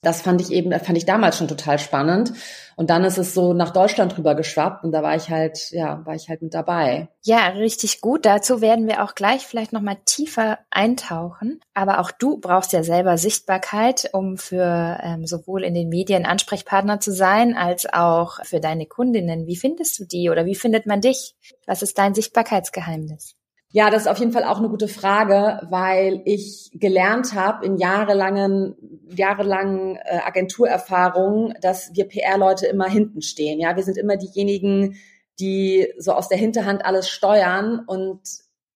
Das 0.00 0.22
fand 0.22 0.40
ich 0.40 0.52
eben, 0.52 0.72
fand 0.72 0.96
ich 0.96 1.04
damals 1.04 1.36
schon 1.36 1.48
total 1.48 1.78
spannend. 1.78 2.32
Und 2.76 2.90
dann 2.90 3.04
ist 3.04 3.18
es 3.18 3.34
so 3.34 3.52
nach 3.52 3.70
Deutschland 3.70 4.16
rüber 4.16 4.36
geschwappt 4.36 4.84
und 4.84 4.92
da 4.92 5.02
war 5.02 5.16
ich 5.16 5.30
halt, 5.30 5.72
ja, 5.72 6.00
war 6.06 6.14
ich 6.14 6.28
halt 6.28 6.42
mit 6.42 6.54
dabei. 6.54 7.08
Ja, 7.24 7.48
richtig 7.48 8.00
gut. 8.00 8.24
Dazu 8.24 8.60
werden 8.60 8.86
wir 8.86 9.02
auch 9.02 9.16
gleich 9.16 9.46
vielleicht 9.46 9.72
nochmal 9.72 9.98
tiefer 10.04 10.60
eintauchen. 10.70 11.60
Aber 11.74 11.98
auch 11.98 12.12
du 12.12 12.38
brauchst 12.38 12.72
ja 12.72 12.84
selber 12.84 13.18
Sichtbarkeit, 13.18 14.10
um 14.12 14.36
für 14.36 14.98
ähm, 15.02 15.26
sowohl 15.26 15.64
in 15.64 15.74
den 15.74 15.88
Medien 15.88 16.24
Ansprechpartner 16.24 17.00
zu 17.00 17.12
sein, 17.12 17.56
als 17.56 17.92
auch 17.92 18.44
für 18.44 18.60
deine 18.60 18.86
Kundinnen. 18.86 19.46
Wie 19.46 19.56
findest 19.56 19.98
du 19.98 20.04
die 20.04 20.30
oder 20.30 20.46
wie 20.46 20.54
findet 20.54 20.86
man 20.86 21.00
dich? 21.00 21.34
Was 21.66 21.82
ist 21.82 21.98
dein 21.98 22.14
Sichtbarkeitsgeheimnis? 22.14 23.37
Ja, 23.70 23.90
das 23.90 24.02
ist 24.02 24.08
auf 24.08 24.18
jeden 24.18 24.32
Fall 24.32 24.44
auch 24.44 24.58
eine 24.58 24.70
gute 24.70 24.88
Frage, 24.88 25.60
weil 25.68 26.22
ich 26.24 26.70
gelernt 26.72 27.34
habe 27.34 27.66
in 27.66 27.76
jahrelangen, 27.76 28.74
jahrelangen 29.14 29.96
äh, 29.96 30.20
Agenturerfahrungen, 30.24 31.54
dass 31.60 31.94
wir 31.94 32.08
PR-Leute 32.08 32.66
immer 32.66 32.88
hinten 32.88 33.20
stehen. 33.20 33.60
Ja, 33.60 33.76
wir 33.76 33.82
sind 33.82 33.98
immer 33.98 34.16
diejenigen, 34.16 34.96
die 35.38 35.92
so 35.98 36.12
aus 36.12 36.28
der 36.28 36.38
Hinterhand 36.38 36.84
alles 36.86 37.10
steuern 37.10 37.84
und 37.86 38.20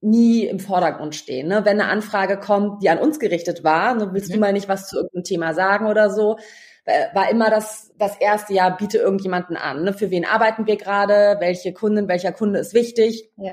nie 0.03 0.45
im 0.45 0.61
Vordergrund 0.61 1.15
stehen. 1.15 1.49
Ne? 1.49 1.65
Wenn 1.65 1.81
eine 1.81 1.89
Anfrage 1.89 2.39
kommt, 2.39 2.83
die 2.83 2.91
an 2.91 2.99
uns 2.99 3.19
gerichtet 3.19 3.65
war, 3.65 3.95
ne, 3.95 4.11
willst 4.13 4.29
mhm. 4.29 4.35
du 4.35 4.41
mal 4.41 4.53
nicht 4.53 4.69
was 4.69 4.89
zu 4.89 4.97
irgendeinem 4.97 5.25
Thema 5.25 5.55
sagen 5.55 5.87
oder 5.87 6.11
so, 6.11 6.37
äh, 6.85 7.07
war 7.15 7.31
immer 7.31 7.49
das, 7.49 7.93
das 7.99 8.17
erste 8.17 8.53
Jahr, 8.53 8.77
biete 8.77 8.99
irgendjemanden 8.99 9.57
an. 9.57 9.85
Ne? 9.85 9.93
Für 9.95 10.11
wen 10.11 10.27
arbeiten 10.27 10.67
wir 10.67 10.77
gerade? 10.77 11.37
Welche 11.39 11.73
Kunden, 11.73 12.09
welcher 12.09 12.33
Kunde 12.33 12.59
ist 12.59 12.75
wichtig? 12.75 13.31
Ja. 13.37 13.53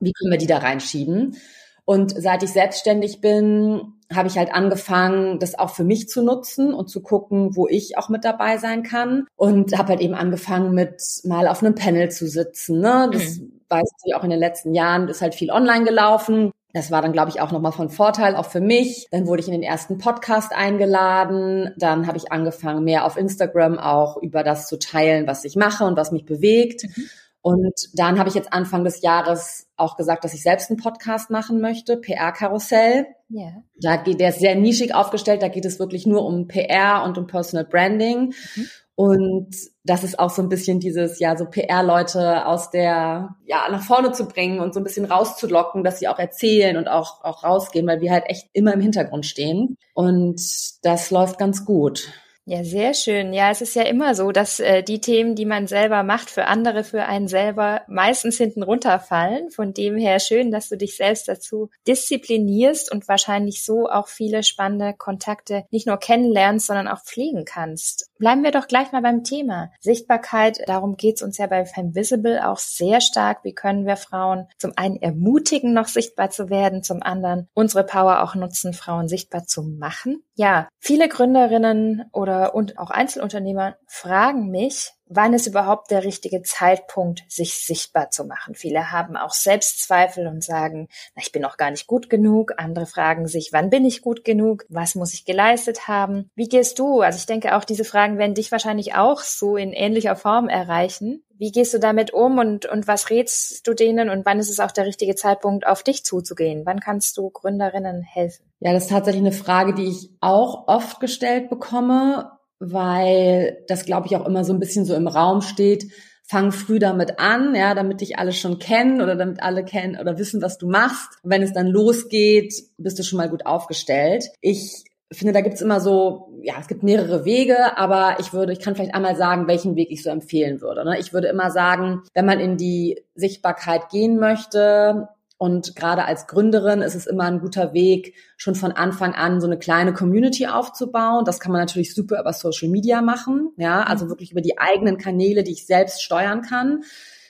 Wie 0.00 0.12
können 0.12 0.30
wir 0.30 0.38
die 0.38 0.46
da 0.46 0.58
reinschieben? 0.58 1.36
Und 1.84 2.20
seit 2.20 2.42
ich 2.42 2.50
selbstständig 2.52 3.20
bin, 3.20 3.94
habe 4.12 4.28
ich 4.28 4.36
halt 4.36 4.52
angefangen, 4.52 5.38
das 5.38 5.58
auch 5.58 5.70
für 5.70 5.84
mich 5.84 6.08
zu 6.08 6.22
nutzen 6.22 6.74
und 6.74 6.88
zu 6.88 7.00
gucken, 7.00 7.56
wo 7.56 7.68
ich 7.68 7.96
auch 7.96 8.08
mit 8.08 8.24
dabei 8.24 8.58
sein 8.58 8.82
kann. 8.82 9.26
Und 9.36 9.76
habe 9.78 9.90
halt 9.90 10.00
eben 10.00 10.14
angefangen, 10.14 10.74
mit 10.74 11.00
mal 11.24 11.46
auf 11.46 11.62
einem 11.62 11.76
Panel 11.76 12.10
zu 12.10 12.26
sitzen. 12.26 12.80
Ne? 12.80 13.08
Das 13.12 13.38
mhm. 13.38 13.60
weiß 13.68 13.88
ich 14.04 14.14
auch 14.14 14.24
in 14.24 14.30
den 14.30 14.40
letzten 14.40 14.74
Jahren, 14.74 15.08
ist 15.08 15.22
halt 15.22 15.36
viel 15.36 15.50
online 15.50 15.84
gelaufen. 15.84 16.50
Das 16.72 16.90
war 16.90 17.00
dann, 17.02 17.12
glaube 17.12 17.30
ich, 17.30 17.40
auch 17.40 17.52
nochmal 17.52 17.72
von 17.72 17.88
Vorteil, 17.88 18.36
auch 18.36 18.44
für 18.44 18.60
mich. 18.60 19.06
Dann 19.10 19.26
wurde 19.26 19.40
ich 19.40 19.48
in 19.48 19.54
den 19.54 19.62
ersten 19.62 19.96
Podcast 19.96 20.52
eingeladen. 20.52 21.72
Dann 21.78 22.06
habe 22.06 22.18
ich 22.18 22.32
angefangen, 22.32 22.84
mehr 22.84 23.06
auf 23.06 23.16
Instagram 23.16 23.78
auch 23.78 24.20
über 24.20 24.42
das 24.42 24.66
zu 24.66 24.78
teilen, 24.78 25.26
was 25.26 25.44
ich 25.44 25.56
mache 25.56 25.84
und 25.84 25.96
was 25.96 26.12
mich 26.12 26.24
bewegt. 26.24 26.84
Mhm. 26.84 27.04
Und 27.46 27.90
dann 27.94 28.18
habe 28.18 28.28
ich 28.28 28.34
jetzt 28.34 28.52
Anfang 28.52 28.82
des 28.82 29.02
Jahres 29.02 29.68
auch 29.76 29.96
gesagt, 29.96 30.24
dass 30.24 30.34
ich 30.34 30.42
selbst 30.42 30.68
einen 30.68 30.80
Podcast 30.80 31.30
machen 31.30 31.60
möchte, 31.60 31.96
PR-Karussell. 31.96 33.06
Yeah. 33.30 33.62
Da 33.80 33.94
geht 33.94 34.18
der 34.18 34.30
ist 34.30 34.40
sehr 34.40 34.56
nischig 34.56 34.96
aufgestellt, 34.96 35.42
da 35.42 35.46
geht 35.46 35.64
es 35.64 35.78
wirklich 35.78 36.06
nur 36.06 36.26
um 36.26 36.48
PR 36.48 37.04
und 37.04 37.16
um 37.18 37.28
Personal 37.28 37.64
Branding. 37.64 38.34
Mhm. 38.56 38.66
Und 38.96 39.54
das 39.84 40.02
ist 40.02 40.18
auch 40.18 40.30
so 40.30 40.42
ein 40.42 40.48
bisschen 40.48 40.80
dieses, 40.80 41.20
ja, 41.20 41.36
so 41.36 41.44
PR-Leute 41.44 42.46
aus 42.46 42.70
der, 42.70 43.36
ja, 43.44 43.68
nach 43.70 43.82
vorne 43.84 44.10
zu 44.10 44.26
bringen 44.26 44.58
und 44.58 44.74
so 44.74 44.80
ein 44.80 44.84
bisschen 44.84 45.04
rauszulocken, 45.04 45.84
dass 45.84 46.00
sie 46.00 46.08
auch 46.08 46.18
erzählen 46.18 46.76
und 46.76 46.88
auch, 46.88 47.22
auch 47.22 47.44
rausgehen, 47.44 47.86
weil 47.86 48.00
wir 48.00 48.10
halt 48.10 48.24
echt 48.26 48.48
immer 48.54 48.74
im 48.74 48.80
Hintergrund 48.80 49.24
stehen. 49.24 49.76
Und 49.94 50.40
das 50.82 51.12
läuft 51.12 51.38
ganz 51.38 51.64
gut. 51.64 52.08
Ja, 52.48 52.62
sehr 52.62 52.94
schön. 52.94 53.32
Ja, 53.32 53.50
es 53.50 53.60
ist 53.60 53.74
ja 53.74 53.82
immer 53.82 54.14
so, 54.14 54.30
dass 54.30 54.60
äh, 54.60 54.84
die 54.84 55.00
Themen, 55.00 55.34
die 55.34 55.44
man 55.44 55.66
selber 55.66 56.04
macht, 56.04 56.30
für 56.30 56.44
andere, 56.44 56.84
für 56.84 57.02
einen 57.02 57.26
selber 57.26 57.82
meistens 57.88 58.36
hinten 58.36 58.62
runterfallen. 58.62 59.50
Von 59.50 59.74
dem 59.74 59.96
her 59.96 60.20
schön, 60.20 60.52
dass 60.52 60.68
du 60.68 60.76
dich 60.76 60.96
selbst 60.96 61.26
dazu 61.26 61.70
disziplinierst 61.88 62.92
und 62.92 63.08
wahrscheinlich 63.08 63.64
so 63.64 63.88
auch 63.88 64.06
viele 64.06 64.44
spannende 64.44 64.94
Kontakte 64.96 65.64
nicht 65.72 65.88
nur 65.88 65.96
kennenlernst, 65.96 66.68
sondern 66.68 66.86
auch 66.86 67.02
pflegen 67.02 67.44
kannst. 67.44 68.12
Bleiben 68.20 68.44
wir 68.44 68.52
doch 68.52 68.68
gleich 68.68 68.92
mal 68.92 69.02
beim 69.02 69.24
Thema. 69.24 69.72
Sichtbarkeit, 69.80 70.60
darum 70.66 70.96
geht's 70.96 71.22
uns 71.22 71.38
ja 71.38 71.48
bei 71.48 71.64
Femvisible 71.64 72.46
auch 72.46 72.58
sehr 72.58 73.00
stark. 73.00 73.42
Wie 73.42 73.54
können 73.54 73.86
wir 73.86 73.96
Frauen 73.96 74.46
zum 74.56 74.72
einen 74.76 75.02
ermutigen, 75.02 75.72
noch 75.72 75.88
sichtbar 75.88 76.30
zu 76.30 76.48
werden, 76.48 76.84
zum 76.84 77.02
anderen 77.02 77.48
unsere 77.54 77.82
Power 77.82 78.22
auch 78.22 78.36
nutzen, 78.36 78.72
Frauen 78.72 79.08
sichtbar 79.08 79.46
zu 79.46 79.64
machen? 79.64 80.22
Ja, 80.36 80.68
viele 80.78 81.08
Gründerinnen 81.08 82.04
oder 82.12 82.35
und 82.44 82.78
auch 82.78 82.90
Einzelunternehmer 82.90 83.76
fragen 83.86 84.50
mich, 84.50 84.92
wann 85.08 85.34
ist 85.34 85.46
überhaupt 85.46 85.90
der 85.90 86.04
richtige 86.04 86.42
Zeitpunkt, 86.42 87.24
sich 87.28 87.54
sichtbar 87.54 88.10
zu 88.10 88.24
machen. 88.24 88.54
Viele 88.54 88.90
haben 88.92 89.16
auch 89.16 89.32
Selbstzweifel 89.32 90.26
und 90.26 90.42
sagen, 90.42 90.88
na, 91.14 91.22
ich 91.22 91.32
bin 91.32 91.42
noch 91.42 91.56
gar 91.56 91.70
nicht 91.70 91.86
gut 91.86 92.10
genug. 92.10 92.54
Andere 92.56 92.86
fragen 92.86 93.28
sich, 93.28 93.50
wann 93.52 93.70
bin 93.70 93.84
ich 93.84 94.02
gut 94.02 94.24
genug? 94.24 94.64
Was 94.68 94.94
muss 94.94 95.14
ich 95.14 95.24
geleistet 95.24 95.88
haben? 95.88 96.30
Wie 96.34 96.48
gehst 96.48 96.78
du? 96.78 97.00
Also 97.00 97.18
ich 97.18 97.26
denke 97.26 97.56
auch, 97.56 97.64
diese 97.64 97.84
Fragen 97.84 98.18
werden 98.18 98.34
dich 98.34 98.52
wahrscheinlich 98.52 98.94
auch 98.94 99.20
so 99.20 99.56
in 99.56 99.72
ähnlicher 99.72 100.16
Form 100.16 100.48
erreichen. 100.48 101.22
Wie 101.38 101.52
gehst 101.52 101.74
du 101.74 101.78
damit 101.78 102.14
um 102.14 102.38
und, 102.38 102.64
und 102.64 102.88
was 102.88 103.10
rätst 103.10 103.66
du 103.66 103.74
denen 103.74 104.08
und 104.08 104.24
wann 104.24 104.38
ist 104.38 104.48
es 104.48 104.58
auch 104.58 104.70
der 104.70 104.86
richtige 104.86 105.14
Zeitpunkt, 105.14 105.66
auf 105.66 105.82
dich 105.82 106.02
zuzugehen? 106.04 106.62
Wann 106.64 106.80
kannst 106.80 107.18
du 107.18 107.28
Gründerinnen 107.28 108.02
helfen? 108.02 108.44
Ja, 108.60 108.72
das 108.72 108.84
ist 108.84 108.90
tatsächlich 108.90 109.22
eine 109.22 109.32
Frage, 109.32 109.74
die 109.74 109.86
ich 109.86 110.10
auch 110.20 110.66
oft 110.66 110.98
gestellt 110.98 111.50
bekomme 111.50 112.35
weil 112.58 113.58
das, 113.68 113.84
glaube 113.84 114.06
ich, 114.06 114.16
auch 114.16 114.26
immer 114.26 114.44
so 114.44 114.52
ein 114.52 114.60
bisschen 114.60 114.84
so 114.84 114.94
im 114.94 115.08
Raum 115.08 115.40
steht. 115.40 115.90
Fang 116.28 116.50
früh 116.50 116.78
damit 116.78 117.20
an, 117.20 117.54
ja, 117.54 117.74
damit 117.74 118.00
dich 118.00 118.18
alle 118.18 118.32
schon 118.32 118.58
kennen 118.58 119.00
oder 119.00 119.14
damit 119.14 119.42
alle 119.42 119.64
kennen 119.64 119.96
oder 120.00 120.18
wissen, 120.18 120.42
was 120.42 120.58
du 120.58 120.66
machst. 120.68 121.18
Und 121.22 121.30
wenn 121.30 121.42
es 121.42 121.52
dann 121.52 121.68
losgeht, 121.68 122.52
bist 122.78 122.98
du 122.98 123.04
schon 123.04 123.18
mal 123.18 123.28
gut 123.28 123.46
aufgestellt. 123.46 124.26
Ich 124.40 124.84
finde, 125.12 125.32
da 125.32 125.40
gibt's 125.40 125.60
immer 125.60 125.80
so, 125.80 126.32
ja, 126.42 126.54
es 126.60 126.66
gibt 126.66 126.82
mehrere 126.82 127.24
Wege, 127.24 127.78
aber 127.78 128.16
ich 128.18 128.32
würde, 128.32 128.52
ich 128.52 128.60
kann 128.60 128.74
vielleicht 128.74 128.94
einmal 128.94 129.16
sagen, 129.16 129.46
welchen 129.46 129.76
Weg 129.76 129.90
ich 129.90 130.02
so 130.02 130.10
empfehlen 130.10 130.60
würde. 130.60 130.84
Ne? 130.84 130.98
Ich 130.98 131.12
würde 131.12 131.28
immer 131.28 131.50
sagen, 131.50 132.02
wenn 132.12 132.26
man 132.26 132.40
in 132.40 132.56
die 132.56 133.00
Sichtbarkeit 133.14 133.88
gehen 133.90 134.18
möchte, 134.18 135.08
und 135.38 135.76
gerade 135.76 136.06
als 136.06 136.26
Gründerin 136.26 136.80
ist 136.80 136.94
es 136.94 137.06
immer 137.06 137.24
ein 137.24 137.40
guter 137.40 137.74
Weg, 137.74 138.14
schon 138.38 138.54
von 138.54 138.72
Anfang 138.72 139.14
an 139.14 139.40
so 139.40 139.46
eine 139.46 139.58
kleine 139.58 139.92
Community 139.92 140.46
aufzubauen. 140.46 141.26
Das 141.26 141.40
kann 141.40 141.52
man 141.52 141.60
natürlich 141.60 141.94
super 141.94 142.18
über 142.18 142.32
Social 142.32 142.70
Media 142.70 143.02
machen. 143.02 143.52
Ja, 143.58 143.82
also 143.82 144.06
mhm. 144.06 144.10
wirklich 144.10 144.32
über 144.32 144.40
die 144.40 144.58
eigenen 144.58 144.96
Kanäle, 144.96 145.42
die 145.42 145.52
ich 145.52 145.66
selbst 145.66 146.02
steuern 146.02 146.40
kann. 146.40 146.84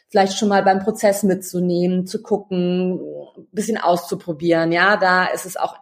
Vielleicht 0.09 0.39
schon 0.39 0.49
mal 0.49 0.63
beim 0.63 0.79
Prozess 0.79 1.25
mitzunehmen, 1.25 2.07
zu 2.07 2.23
gucken, 2.23 3.01
ein 3.37 3.49
bisschen 3.51 3.77
auszuprobieren. 3.77 4.71
Ja, 4.71 4.97
da 4.97 5.27
ist 5.27 5.45
es 5.45 5.57
auch 5.57 5.77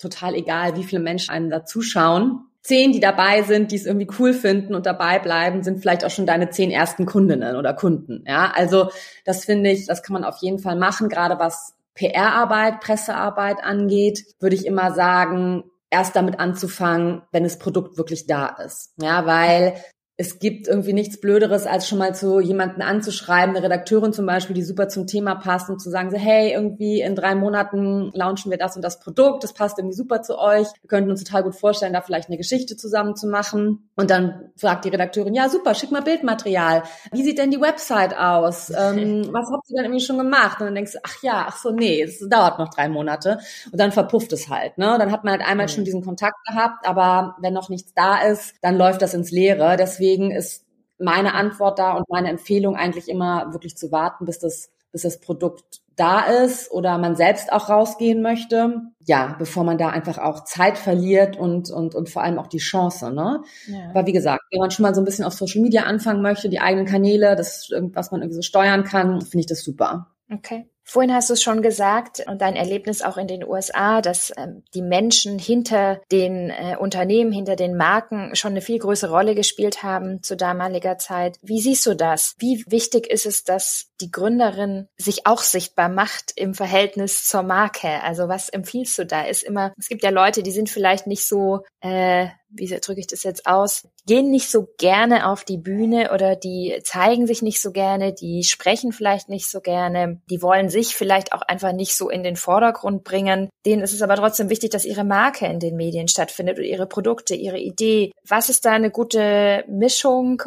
total 0.00 0.34
egal, 0.34 0.76
wie 0.76 0.82
viele 0.82 1.00
Menschen 1.00 1.30
einem 1.30 1.48
da 1.48 1.64
zuschauen. 1.64 2.47
Zehn, 2.68 2.92
die 2.92 3.00
dabei 3.00 3.44
sind, 3.44 3.72
die 3.72 3.76
es 3.76 3.86
irgendwie 3.86 4.10
cool 4.18 4.34
finden 4.34 4.74
und 4.74 4.84
dabei 4.84 5.18
bleiben, 5.18 5.62
sind 5.62 5.80
vielleicht 5.80 6.04
auch 6.04 6.10
schon 6.10 6.26
deine 6.26 6.50
zehn 6.50 6.70
ersten 6.70 7.06
Kundinnen 7.06 7.56
oder 7.56 7.72
Kunden. 7.72 8.24
Ja, 8.26 8.52
also 8.54 8.90
das 9.24 9.46
finde 9.46 9.70
ich, 9.70 9.86
das 9.86 10.02
kann 10.02 10.12
man 10.12 10.22
auf 10.22 10.36
jeden 10.42 10.58
Fall 10.58 10.76
machen, 10.76 11.08
gerade 11.08 11.38
was 11.38 11.72
PR-Arbeit, 11.94 12.80
Pressearbeit 12.80 13.64
angeht, 13.64 14.26
würde 14.38 14.54
ich 14.54 14.66
immer 14.66 14.92
sagen, 14.92 15.64
erst 15.88 16.14
damit 16.14 16.40
anzufangen, 16.40 17.22
wenn 17.32 17.44
das 17.44 17.58
Produkt 17.58 17.96
wirklich 17.96 18.26
da 18.26 18.48
ist. 18.62 18.92
Ja, 19.00 19.24
weil 19.24 19.82
es 20.20 20.40
gibt 20.40 20.66
irgendwie 20.66 20.92
nichts 20.92 21.20
Blöderes, 21.20 21.64
als 21.64 21.86
schon 21.86 21.98
mal 21.98 22.12
zu 22.12 22.40
jemanden 22.40 22.82
anzuschreiben, 22.82 23.54
eine 23.54 23.64
Redakteurin 23.64 24.12
zum 24.12 24.26
Beispiel, 24.26 24.52
die 24.52 24.64
super 24.64 24.88
zum 24.88 25.06
Thema 25.06 25.36
passt 25.36 25.70
und 25.70 25.80
zu 25.80 25.90
sagen, 25.90 26.10
so, 26.10 26.16
hey, 26.16 26.52
irgendwie 26.52 27.00
in 27.00 27.14
drei 27.14 27.36
Monaten 27.36 28.10
launchen 28.14 28.50
wir 28.50 28.58
das 28.58 28.74
und 28.74 28.82
das 28.82 28.98
Produkt, 28.98 29.44
das 29.44 29.52
passt 29.52 29.78
irgendwie 29.78 29.94
super 29.94 30.20
zu 30.22 30.36
euch. 30.36 30.66
Wir 30.82 30.88
könnten 30.88 31.08
uns 31.12 31.22
total 31.22 31.44
gut 31.44 31.54
vorstellen, 31.54 31.92
da 31.92 32.00
vielleicht 32.00 32.28
eine 32.28 32.36
Geschichte 32.36 32.76
zusammen 32.76 33.14
zu 33.14 33.28
machen. 33.28 33.88
Und 33.94 34.10
dann 34.10 34.50
fragt 34.56 34.84
die 34.84 34.88
Redakteurin, 34.88 35.34
ja, 35.34 35.48
super, 35.48 35.72
schick 35.76 35.92
mal 35.92 36.02
Bildmaterial. 36.02 36.82
Wie 37.12 37.22
sieht 37.22 37.38
denn 37.38 37.52
die 37.52 37.60
Website 37.60 38.18
aus? 38.18 38.72
Ähm, 38.78 39.28
was 39.32 39.50
habt 39.52 39.68
ihr 39.68 39.76
denn 39.76 39.86
irgendwie 39.86 40.04
schon 40.04 40.18
gemacht? 40.18 40.60
Und 40.60 40.66
dann 40.66 40.74
denkst 40.74 40.92
du, 40.92 40.98
ach 41.02 41.22
ja, 41.22 41.46
ach 41.48 41.58
so, 41.58 41.72
nee, 41.72 42.00
es 42.00 42.20
dauert 42.28 42.58
noch 42.58 42.68
drei 42.68 42.88
Monate. 42.88 43.38
Und 43.72 43.80
dann 43.80 43.90
verpufft 43.90 44.32
es 44.32 44.48
halt, 44.48 44.78
ne? 44.78 44.96
Dann 44.98 45.10
hat 45.10 45.24
man 45.24 45.32
halt 45.32 45.42
einmal 45.42 45.66
mhm. 45.66 45.70
schon 45.70 45.84
diesen 45.84 46.04
Kontakt 46.04 46.36
gehabt, 46.46 46.86
aber 46.86 47.36
wenn 47.40 47.52
noch 47.52 47.68
nichts 47.68 47.92
da 47.94 48.22
ist, 48.22 48.54
dann 48.62 48.76
läuft 48.76 49.02
das 49.02 49.14
ins 49.14 49.32
Leere. 49.32 49.76
Deswegen 49.76 50.07
deswegen 50.08 50.30
ist 50.30 50.64
meine 50.98 51.34
Antwort 51.34 51.78
da 51.78 51.92
und 51.92 52.08
meine 52.08 52.28
Empfehlung 52.28 52.76
eigentlich 52.76 53.08
immer 53.08 53.52
wirklich 53.52 53.76
zu 53.76 53.92
warten, 53.92 54.24
bis 54.24 54.38
das, 54.38 54.70
bis 54.90 55.02
das 55.02 55.20
Produkt 55.20 55.80
da 55.96 56.20
ist 56.20 56.70
oder 56.70 56.96
man 56.98 57.16
selbst 57.16 57.52
auch 57.52 57.68
rausgehen 57.68 58.22
möchte. 58.22 58.82
Ja, 59.04 59.36
bevor 59.38 59.64
man 59.64 59.78
da 59.78 59.90
einfach 59.90 60.18
auch 60.18 60.44
Zeit 60.44 60.78
verliert 60.78 61.36
und, 61.36 61.70
und, 61.70 61.94
und 61.94 62.08
vor 62.08 62.22
allem 62.22 62.38
auch 62.38 62.46
die 62.46 62.58
Chance, 62.58 63.12
ne? 63.12 63.42
Ja. 63.66 63.90
Aber 63.90 64.06
wie 64.06 64.12
gesagt, 64.12 64.42
wenn 64.50 64.60
man 64.60 64.70
schon 64.70 64.84
mal 64.84 64.94
so 64.94 65.00
ein 65.00 65.04
bisschen 65.04 65.24
auf 65.24 65.32
Social 65.32 65.62
Media 65.62 65.82
anfangen 65.84 66.22
möchte, 66.22 66.48
die 66.48 66.60
eigenen 66.60 66.86
Kanäle, 66.86 67.36
das, 67.36 67.70
was 67.92 68.10
man 68.10 68.20
irgendwie 68.22 68.36
so 68.36 68.42
steuern 68.42 68.84
kann, 68.84 69.20
finde 69.22 69.40
ich 69.40 69.46
das 69.46 69.62
super. 69.62 70.08
Okay. 70.32 70.68
Vorhin 70.90 71.12
hast 71.12 71.28
du 71.28 71.34
es 71.34 71.42
schon 71.42 71.60
gesagt 71.60 72.24
und 72.26 72.40
dein 72.40 72.56
Erlebnis 72.56 73.02
auch 73.02 73.18
in 73.18 73.26
den 73.26 73.44
USA, 73.44 74.00
dass 74.00 74.32
ähm, 74.38 74.62
die 74.72 74.80
Menschen 74.80 75.38
hinter 75.38 76.00
den 76.10 76.48
äh, 76.48 76.76
Unternehmen, 76.78 77.30
hinter 77.30 77.56
den 77.56 77.76
Marken 77.76 78.34
schon 78.34 78.52
eine 78.52 78.62
viel 78.62 78.78
größere 78.78 79.10
Rolle 79.10 79.34
gespielt 79.34 79.82
haben 79.82 80.22
zu 80.22 80.34
damaliger 80.34 80.96
Zeit. 80.96 81.36
Wie 81.42 81.60
siehst 81.60 81.84
du 81.84 81.94
das? 81.94 82.36
Wie 82.38 82.64
wichtig 82.68 83.06
ist 83.06 83.26
es, 83.26 83.44
dass 83.44 83.90
die 84.00 84.10
Gründerin 84.10 84.88
sich 84.96 85.26
auch 85.26 85.42
sichtbar 85.42 85.90
macht 85.90 86.32
im 86.36 86.54
Verhältnis 86.54 87.26
zur 87.26 87.42
Marke? 87.42 88.02
Also 88.02 88.28
was 88.28 88.48
empfiehlst 88.48 88.98
du 88.98 89.04
da? 89.04 89.26
Ist 89.26 89.42
immer, 89.42 89.74
es 89.76 89.88
gibt 89.88 90.02
ja 90.02 90.10
Leute, 90.10 90.42
die 90.42 90.52
sind 90.52 90.70
vielleicht 90.70 91.06
nicht 91.06 91.28
so 91.28 91.64
äh, 91.80 92.28
wie 92.50 92.66
drücke 92.66 93.00
ich 93.00 93.06
das 93.06 93.22
jetzt 93.22 93.46
aus, 93.46 93.86
gehen 94.06 94.30
nicht 94.30 94.50
so 94.50 94.68
gerne 94.78 95.28
auf 95.28 95.44
die 95.44 95.58
Bühne 95.58 96.12
oder 96.12 96.34
die 96.34 96.80
zeigen 96.82 97.26
sich 97.26 97.42
nicht 97.42 97.60
so 97.60 97.72
gerne, 97.72 98.12
die 98.12 98.42
sprechen 98.42 98.92
vielleicht 98.92 99.28
nicht 99.28 99.50
so 99.50 99.60
gerne, 99.60 100.20
die 100.30 100.40
wollen 100.40 100.70
sich 100.70 100.77
vielleicht 100.86 101.32
auch 101.32 101.42
einfach 101.42 101.72
nicht 101.72 101.96
so 101.96 102.08
in 102.08 102.22
den 102.22 102.36
Vordergrund 102.36 103.04
bringen. 103.04 103.48
Denen 103.66 103.82
ist 103.82 103.92
es 103.92 104.02
aber 104.02 104.16
trotzdem 104.16 104.50
wichtig, 104.50 104.70
dass 104.70 104.84
ihre 104.84 105.04
Marke 105.04 105.46
in 105.46 105.60
den 105.60 105.76
Medien 105.76 106.08
stattfindet 106.08 106.58
oder 106.58 106.66
ihre 106.66 106.86
Produkte, 106.86 107.34
ihre 107.34 107.58
Idee. 107.58 108.12
Was 108.26 108.48
ist 108.48 108.64
da 108.64 108.72
eine 108.72 108.90
gute 108.90 109.64
Mischung? 109.68 110.42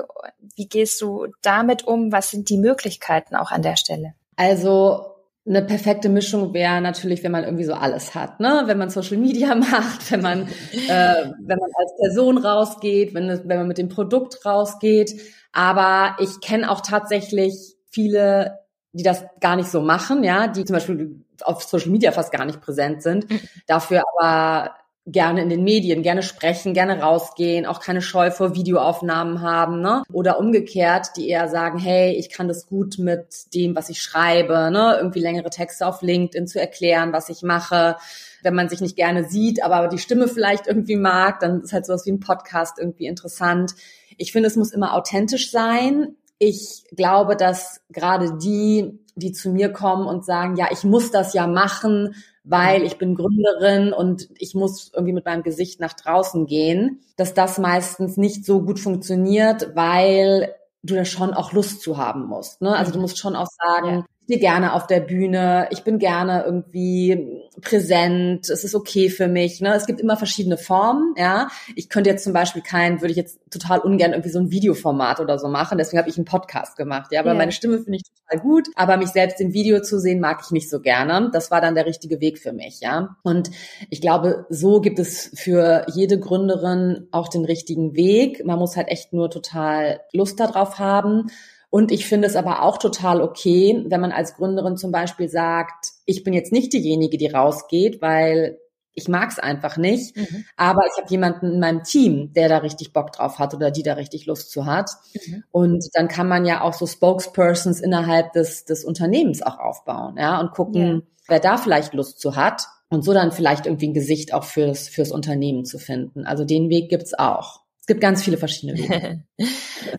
Wie 0.55 0.67
gehst 0.67 1.01
du 1.01 1.27
damit 1.41 1.85
um? 1.85 2.11
Was 2.11 2.31
sind 2.31 2.49
die 2.49 2.57
Möglichkeiten 2.57 3.35
auch 3.35 3.51
an 3.51 3.61
der 3.61 3.75
Stelle? 3.75 4.13
Also 4.35 5.11
eine 5.47 5.63
perfekte 5.63 6.07
Mischung 6.07 6.53
wäre 6.53 6.81
natürlich, 6.81 7.23
wenn 7.23 7.31
man 7.31 7.43
irgendwie 7.43 7.63
so 7.63 7.73
alles 7.73 8.13
hat, 8.13 8.39
ne? 8.39 8.63
Wenn 8.65 8.77
man 8.77 8.89
Social 8.89 9.17
Media 9.17 9.55
macht, 9.55 10.11
wenn 10.11 10.21
man, 10.21 10.43
äh, 10.43 11.25
wenn 11.39 11.57
man 11.57 11.69
als 11.77 11.95
Person 11.99 12.37
rausgeht, 12.37 13.13
wenn, 13.13 13.27
wenn 13.27 13.57
man 13.57 13.67
mit 13.67 13.77
dem 13.77 13.89
Produkt 13.89 14.45
rausgeht. 14.45 15.19
Aber 15.51 16.15
ich 16.19 16.39
kenne 16.41 16.69
auch 16.69 16.81
tatsächlich 16.81 17.75
viele, 17.89 18.59
die 18.93 19.03
das 19.03 19.23
gar 19.39 19.55
nicht 19.55 19.69
so 19.69 19.81
machen, 19.81 20.23
ja, 20.23 20.47
die 20.47 20.65
zum 20.65 20.75
Beispiel 20.75 21.23
auf 21.43 21.63
Social 21.63 21.89
Media 21.91 22.11
fast 22.11 22.31
gar 22.31 22.45
nicht 22.45 22.61
präsent 22.61 23.01
sind, 23.01 23.29
mhm. 23.29 23.39
dafür 23.67 24.03
aber 24.13 24.75
gerne 25.07 25.41
in 25.41 25.49
den 25.49 25.63
Medien, 25.63 26.03
gerne 26.03 26.21
sprechen, 26.21 26.73
gerne 26.73 27.01
rausgehen, 27.01 27.65
auch 27.65 27.79
keine 27.79 28.01
Scheu 28.03 28.29
vor 28.29 28.55
Videoaufnahmen 28.55 29.41
haben, 29.41 29.81
ne? 29.81 30.03
Oder 30.13 30.39
umgekehrt, 30.39 31.07
die 31.17 31.27
eher 31.27 31.47
sagen, 31.47 31.79
hey, 31.79 32.13
ich 32.13 32.29
kann 32.29 32.47
das 32.47 32.67
gut 32.67 32.99
mit 32.99 33.53
dem, 33.55 33.75
was 33.75 33.89
ich 33.89 34.01
schreibe, 34.01 34.69
ne? 34.71 34.97
Irgendwie 34.97 35.19
längere 35.19 35.49
Texte 35.49 35.87
auf 35.87 36.03
LinkedIn 36.03 36.47
zu 36.47 36.59
erklären, 36.61 37.13
was 37.13 37.29
ich 37.29 37.41
mache. 37.41 37.97
Wenn 38.43 38.53
man 38.53 38.69
sich 38.69 38.79
nicht 38.79 38.95
gerne 38.95 39.23
sieht, 39.27 39.63
aber 39.63 39.87
die 39.87 39.97
Stimme 39.97 40.27
vielleicht 40.27 40.67
irgendwie 40.67 40.97
mag, 40.97 41.39
dann 41.39 41.61
ist 41.61 41.73
halt 41.73 41.87
sowas 41.87 42.05
wie 42.05 42.11
ein 42.11 42.19
Podcast 42.19 42.77
irgendwie 42.77 43.07
interessant. 43.07 43.73
Ich 44.17 44.31
finde, 44.31 44.47
es 44.47 44.55
muss 44.55 44.71
immer 44.71 44.93
authentisch 44.93 45.49
sein. 45.49 46.15
Ich 46.43 46.85
glaube, 46.95 47.35
dass 47.35 47.81
gerade 47.91 48.35
die, 48.39 48.99
die 49.13 49.31
zu 49.31 49.51
mir 49.51 49.71
kommen 49.71 50.07
und 50.07 50.25
sagen, 50.25 50.55
ja, 50.55 50.69
ich 50.71 50.83
muss 50.83 51.11
das 51.11 51.35
ja 51.35 51.45
machen, 51.45 52.15
weil 52.43 52.81
ich 52.81 52.97
bin 52.97 53.13
Gründerin 53.13 53.93
und 53.93 54.27
ich 54.39 54.55
muss 54.55 54.89
irgendwie 54.91 55.13
mit 55.13 55.25
meinem 55.25 55.43
Gesicht 55.43 55.79
nach 55.79 55.93
draußen 55.93 56.47
gehen, 56.47 57.01
dass 57.15 57.35
das 57.35 57.59
meistens 57.59 58.17
nicht 58.17 58.43
so 58.43 58.63
gut 58.63 58.79
funktioniert, 58.79 59.75
weil 59.75 60.55
du 60.81 60.95
da 60.95 61.05
schon 61.05 61.35
auch 61.35 61.53
Lust 61.53 61.83
zu 61.83 61.99
haben 61.99 62.25
musst. 62.25 62.59
Ne? 62.63 62.75
Also 62.75 62.91
du 62.91 62.97
mhm. 62.97 63.03
musst 63.03 63.19
schon 63.19 63.35
auch 63.35 63.49
sagen, 63.63 64.05
stehe 64.31 64.39
gerne 64.39 64.73
auf 64.73 64.87
der 64.87 65.01
Bühne, 65.01 65.67
ich 65.71 65.83
bin 65.83 65.99
gerne 65.99 66.43
irgendwie 66.45 67.41
präsent, 67.59 68.49
es 68.49 68.63
ist 68.63 68.75
okay 68.75 69.09
für 69.09 69.27
mich. 69.27 69.59
Ne? 69.59 69.73
Es 69.75 69.85
gibt 69.85 69.99
immer 69.99 70.15
verschiedene 70.15 70.57
Formen, 70.57 71.13
ja. 71.17 71.49
Ich 71.75 71.89
könnte 71.89 72.09
jetzt 72.09 72.23
zum 72.23 72.31
Beispiel 72.31 72.61
kein, 72.61 73.01
würde 73.01 73.11
ich 73.11 73.17
jetzt 73.17 73.39
total 73.51 73.79
ungern 73.79 74.11
irgendwie 74.11 74.29
so 74.29 74.39
ein 74.39 74.49
Videoformat 74.49 75.19
oder 75.19 75.37
so 75.37 75.49
machen, 75.49 75.77
deswegen 75.77 75.99
habe 75.99 76.09
ich 76.09 76.15
einen 76.15 76.23
Podcast 76.23 76.77
gemacht, 76.77 77.11
ja. 77.11 77.19
Aber 77.19 77.31
yeah. 77.31 77.39
meine 77.39 77.51
Stimme 77.51 77.79
finde 77.79 77.97
ich 77.97 78.03
total 78.03 78.41
gut, 78.41 78.69
aber 78.75 78.95
mich 78.95 79.09
selbst 79.09 79.41
im 79.41 79.51
Video 79.51 79.81
zu 79.81 79.99
sehen, 79.99 80.21
mag 80.21 80.39
ich 80.45 80.51
nicht 80.51 80.69
so 80.69 80.79
gerne. 80.79 81.29
Das 81.33 81.51
war 81.51 81.59
dann 81.59 81.75
der 81.75 81.85
richtige 81.85 82.21
Weg 82.21 82.39
für 82.39 82.53
mich, 82.53 82.79
ja. 82.79 83.17
Und 83.23 83.51
ich 83.89 83.99
glaube, 83.99 84.45
so 84.47 84.79
gibt 84.79 84.99
es 84.99 85.29
für 85.35 85.85
jede 85.93 86.19
Gründerin 86.19 87.09
auch 87.11 87.27
den 87.27 87.43
richtigen 87.43 87.97
Weg. 87.97 88.45
Man 88.45 88.59
muss 88.59 88.77
halt 88.77 88.87
echt 88.87 89.11
nur 89.11 89.29
total 89.29 89.99
Lust 90.13 90.39
darauf 90.39 90.79
haben 90.79 91.29
und 91.71 91.91
ich 91.91 92.05
finde 92.05 92.27
es 92.27 92.35
aber 92.35 92.63
auch 92.63 92.77
total 92.77 93.21
okay, 93.21 93.83
wenn 93.87 94.01
man 94.01 94.11
als 94.11 94.35
Gründerin 94.35 94.75
zum 94.75 94.91
Beispiel 94.91 95.29
sagt, 95.29 95.93
ich 96.05 96.23
bin 96.23 96.33
jetzt 96.33 96.51
nicht 96.51 96.73
diejenige, 96.73 97.17
die 97.17 97.27
rausgeht, 97.27 98.01
weil 98.01 98.59
ich 98.93 99.07
mag 99.07 99.31
es 99.31 99.39
einfach 99.39 99.77
nicht, 99.77 100.17
mhm. 100.17 100.43
aber 100.57 100.81
ich 100.85 101.01
habe 101.01 101.09
jemanden 101.09 101.53
in 101.53 101.59
meinem 101.61 101.83
Team, 101.83 102.33
der 102.33 102.49
da 102.49 102.57
richtig 102.57 102.91
Bock 102.91 103.13
drauf 103.13 103.39
hat 103.39 103.53
oder 103.53 103.71
die 103.71 103.83
da 103.83 103.93
richtig 103.93 104.25
Lust 104.25 104.51
zu 104.51 104.65
hat. 104.65 104.91
Mhm. 105.13 105.43
Und 105.49 105.85
dann 105.93 106.09
kann 106.09 106.27
man 106.27 106.45
ja 106.45 106.59
auch 106.59 106.73
so 106.73 106.85
Spokespersons 106.85 107.79
innerhalb 107.79 108.33
des, 108.33 108.65
des 108.65 108.83
Unternehmens 108.83 109.41
auch 109.41 109.57
aufbauen, 109.57 110.17
ja, 110.17 110.41
und 110.41 110.51
gucken, 110.51 110.81
yeah. 110.81 111.01
wer 111.29 111.39
da 111.39 111.55
vielleicht 111.55 111.93
Lust 111.93 112.19
zu 112.19 112.35
hat 112.35 112.67
und 112.89 113.05
so 113.05 113.13
dann 113.13 113.31
vielleicht 113.31 113.65
irgendwie 113.65 113.87
ein 113.87 113.93
Gesicht 113.93 114.33
auch 114.33 114.43
fürs, 114.43 114.89
fürs 114.89 115.13
Unternehmen 115.13 115.63
zu 115.63 115.79
finden. 115.79 116.25
Also 116.25 116.43
den 116.43 116.69
Weg 116.69 116.89
gibt's 116.89 117.13
auch. 117.17 117.60
Es 117.81 117.87
gibt 117.87 117.99
ganz 117.99 118.23
viele 118.23 118.37
verschiedene 118.37 118.77
Wege. 118.77 119.23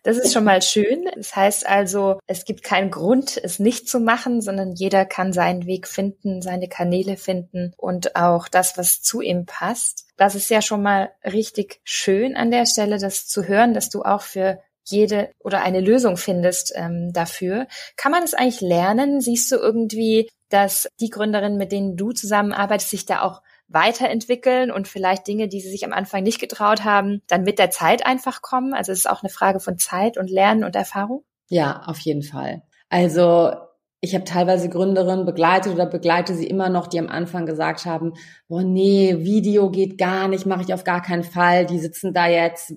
Das 0.04 0.16
ist 0.16 0.32
schon 0.32 0.44
mal 0.44 0.62
schön. 0.62 1.06
Das 1.16 1.34
heißt 1.34 1.66
also, 1.68 2.18
es 2.28 2.44
gibt 2.44 2.62
keinen 2.62 2.90
Grund, 2.90 3.38
es 3.42 3.58
nicht 3.58 3.88
zu 3.88 3.98
machen, 3.98 4.40
sondern 4.40 4.72
jeder 4.72 5.04
kann 5.04 5.32
seinen 5.32 5.66
Weg 5.66 5.88
finden, 5.88 6.40
seine 6.40 6.68
Kanäle 6.68 7.16
finden 7.16 7.74
und 7.76 8.14
auch 8.14 8.48
das, 8.48 8.78
was 8.78 9.02
zu 9.02 9.20
ihm 9.20 9.44
passt. 9.44 10.06
Das 10.16 10.36
ist 10.36 10.48
ja 10.50 10.62
schon 10.62 10.82
mal 10.82 11.10
richtig 11.24 11.80
schön 11.82 12.36
an 12.36 12.52
der 12.52 12.66
Stelle, 12.66 12.98
das 12.98 13.26
zu 13.26 13.48
hören, 13.48 13.74
dass 13.74 13.90
du 13.90 14.02
auch 14.02 14.22
für 14.22 14.60
jede 14.84 15.30
oder 15.40 15.62
eine 15.62 15.80
Lösung 15.80 16.16
findest 16.16 16.72
ähm, 16.76 17.12
dafür. 17.12 17.66
Kann 17.96 18.12
man 18.12 18.22
es 18.22 18.34
eigentlich 18.34 18.60
lernen? 18.60 19.20
Siehst 19.20 19.50
du 19.50 19.56
irgendwie, 19.56 20.28
dass 20.48 20.88
die 21.00 21.10
Gründerinnen, 21.10 21.58
mit 21.58 21.72
denen 21.72 21.96
du 21.96 22.12
zusammenarbeitest, 22.12 22.90
sich 22.90 23.06
da 23.06 23.22
auch 23.22 23.42
weiterentwickeln 23.72 24.70
und 24.70 24.88
vielleicht 24.88 25.26
Dinge, 25.26 25.48
die 25.48 25.60
sie 25.60 25.70
sich 25.70 25.84
am 25.84 25.92
Anfang 25.92 26.22
nicht 26.22 26.40
getraut 26.40 26.84
haben, 26.84 27.22
dann 27.28 27.42
mit 27.42 27.58
der 27.58 27.70
Zeit 27.70 28.06
einfach 28.06 28.42
kommen? 28.42 28.74
Also 28.74 28.92
es 28.92 29.00
ist 29.00 29.10
auch 29.10 29.22
eine 29.22 29.30
Frage 29.30 29.60
von 29.60 29.78
Zeit 29.78 30.18
und 30.18 30.30
Lernen 30.30 30.64
und 30.64 30.76
Erfahrung? 30.76 31.24
Ja, 31.48 31.82
auf 31.86 31.98
jeden 32.00 32.22
Fall. 32.22 32.62
Also 32.88 33.52
ich 34.00 34.14
habe 34.14 34.24
teilweise 34.24 34.68
Gründerinnen 34.68 35.24
begleitet 35.24 35.72
oder 35.72 35.86
begleite 35.86 36.34
sie 36.34 36.46
immer 36.46 36.68
noch, 36.68 36.88
die 36.88 36.98
am 36.98 37.08
Anfang 37.08 37.46
gesagt 37.46 37.86
haben, 37.86 38.14
boah, 38.48 38.62
nee, 38.62 39.16
Video 39.20 39.70
geht 39.70 39.96
gar 39.96 40.28
nicht, 40.28 40.44
mache 40.44 40.62
ich 40.62 40.74
auf 40.74 40.84
gar 40.84 41.02
keinen 41.02 41.24
Fall. 41.24 41.66
Die 41.66 41.78
sitzen 41.78 42.12
da 42.12 42.26
jetzt 42.26 42.74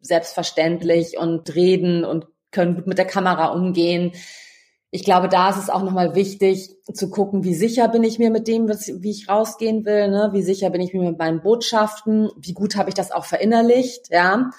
selbstverständlich 0.00 1.18
und 1.18 1.54
reden 1.54 2.04
und 2.04 2.26
können 2.50 2.74
gut 2.74 2.86
mit 2.86 2.98
der 2.98 3.06
Kamera 3.06 3.48
umgehen 3.48 4.12
ich 4.90 5.04
glaube, 5.04 5.28
da 5.28 5.50
ist 5.50 5.58
es 5.58 5.70
auch 5.70 5.82
nochmal 5.82 6.14
wichtig 6.14 6.76
zu 6.92 7.10
gucken, 7.10 7.44
wie 7.44 7.54
sicher 7.54 7.88
bin 7.88 8.04
ich 8.04 8.18
mir 8.18 8.30
mit 8.30 8.48
dem, 8.48 8.68
wie 8.68 9.10
ich 9.10 9.28
rausgehen 9.28 9.84
will, 9.84 10.08
ne? 10.08 10.30
wie 10.32 10.42
sicher 10.42 10.70
bin 10.70 10.80
ich 10.80 10.94
mir 10.94 11.02
mit 11.02 11.18
meinen 11.18 11.42
Botschaften, 11.42 12.30
wie 12.36 12.54
gut 12.54 12.76
habe 12.76 12.88
ich 12.88 12.94
das 12.94 13.12
auch 13.12 13.24
verinnerlicht, 13.24 14.10
ja. 14.10 14.50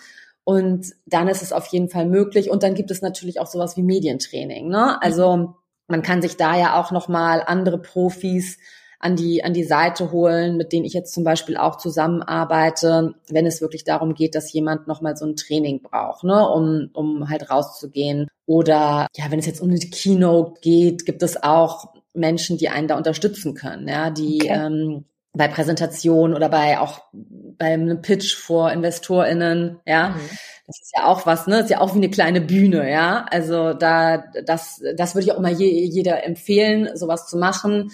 Und 0.44 0.94
dann 1.06 1.28
ist 1.28 1.42
es 1.42 1.52
auf 1.52 1.66
jeden 1.68 1.90
Fall 1.90 2.06
möglich. 2.06 2.50
Und 2.50 2.64
dann 2.64 2.74
gibt 2.74 2.90
es 2.90 3.02
natürlich 3.02 3.42
auch 3.42 3.48
sowas 3.48 3.76
wie 3.76 3.84
Medientraining. 3.84 4.70
Ne? 4.70 5.02
Also 5.02 5.56
man 5.88 6.04
kann 6.04 6.22
sich 6.22 6.38
da 6.38 6.58
ja 6.58 6.80
auch 6.80 6.92
nochmal 6.92 7.44
andere 7.46 7.82
Profis 7.82 8.58
an 9.00 9.16
die, 9.16 9.44
an 9.44 9.54
die 9.54 9.64
Seite 9.64 10.12
holen, 10.12 10.58
mit 10.58 10.74
denen 10.74 10.86
ich 10.86 10.94
jetzt 10.94 11.14
zum 11.14 11.24
Beispiel 11.24 11.58
auch 11.58 11.78
zusammenarbeite, 11.78 13.14
wenn 13.30 13.46
es 13.46 13.62
wirklich 13.62 13.84
darum 13.84 14.16
geht, 14.16 14.34
dass 14.34 14.52
jemand 14.52 14.88
nochmal 14.88 15.16
so 15.16 15.26
ein 15.26 15.36
Training 15.36 15.82
braucht, 15.84 16.24
ne, 16.24 16.48
um, 16.50 16.90
um 16.94 17.30
halt 17.30 17.50
rauszugehen. 17.50 18.28
Oder 18.46 19.08
ja, 19.16 19.26
wenn 19.30 19.40
es 19.40 19.46
jetzt 19.46 19.62
um 19.62 19.70
eine 19.70 19.80
Keynote 19.80 20.60
geht, 20.62 21.06
gibt 21.06 21.22
es 21.22 21.42
auch 21.42 21.94
Menschen, 22.14 22.58
die 22.58 22.70
einen 22.70 22.88
da 22.88 22.98
unterstützen 22.98 23.54
können, 23.54 23.88
ja, 23.88 24.10
die 24.10 24.40
okay. 24.42 24.66
ähm, 24.66 25.06
bei 25.34 25.48
Präsentationen 25.48 26.36
oder 26.36 26.50
bei 26.50 26.80
auch 26.80 27.02
bei 27.14 27.74
einem 27.74 28.02
Pitch 28.02 28.36
vor 28.36 28.72
InvestorInnen, 28.72 29.80
ja. 29.86 30.10
Mhm. 30.10 30.30
Das 30.66 30.82
ist 30.82 30.94
ja 30.98 31.06
auch 31.06 31.26
was, 31.26 31.48
ne? 31.48 31.58
Das 31.58 31.66
ist 31.66 31.72
ja 31.72 31.80
auch 31.80 31.94
wie 31.94 32.00
eine 32.00 32.10
kleine 32.10 32.42
Bühne, 32.42 32.92
ja. 32.92 33.26
Also 33.30 33.74
da, 33.74 34.24
das, 34.46 34.82
das 34.96 35.16
würde 35.16 35.26
ich 35.26 35.32
auch 35.32 35.40
mal 35.40 35.54
je, 35.54 35.86
jeder 35.86 36.26
empfehlen, 36.26 36.90
sowas 36.96 37.28
zu 37.28 37.38
machen. 37.38 37.92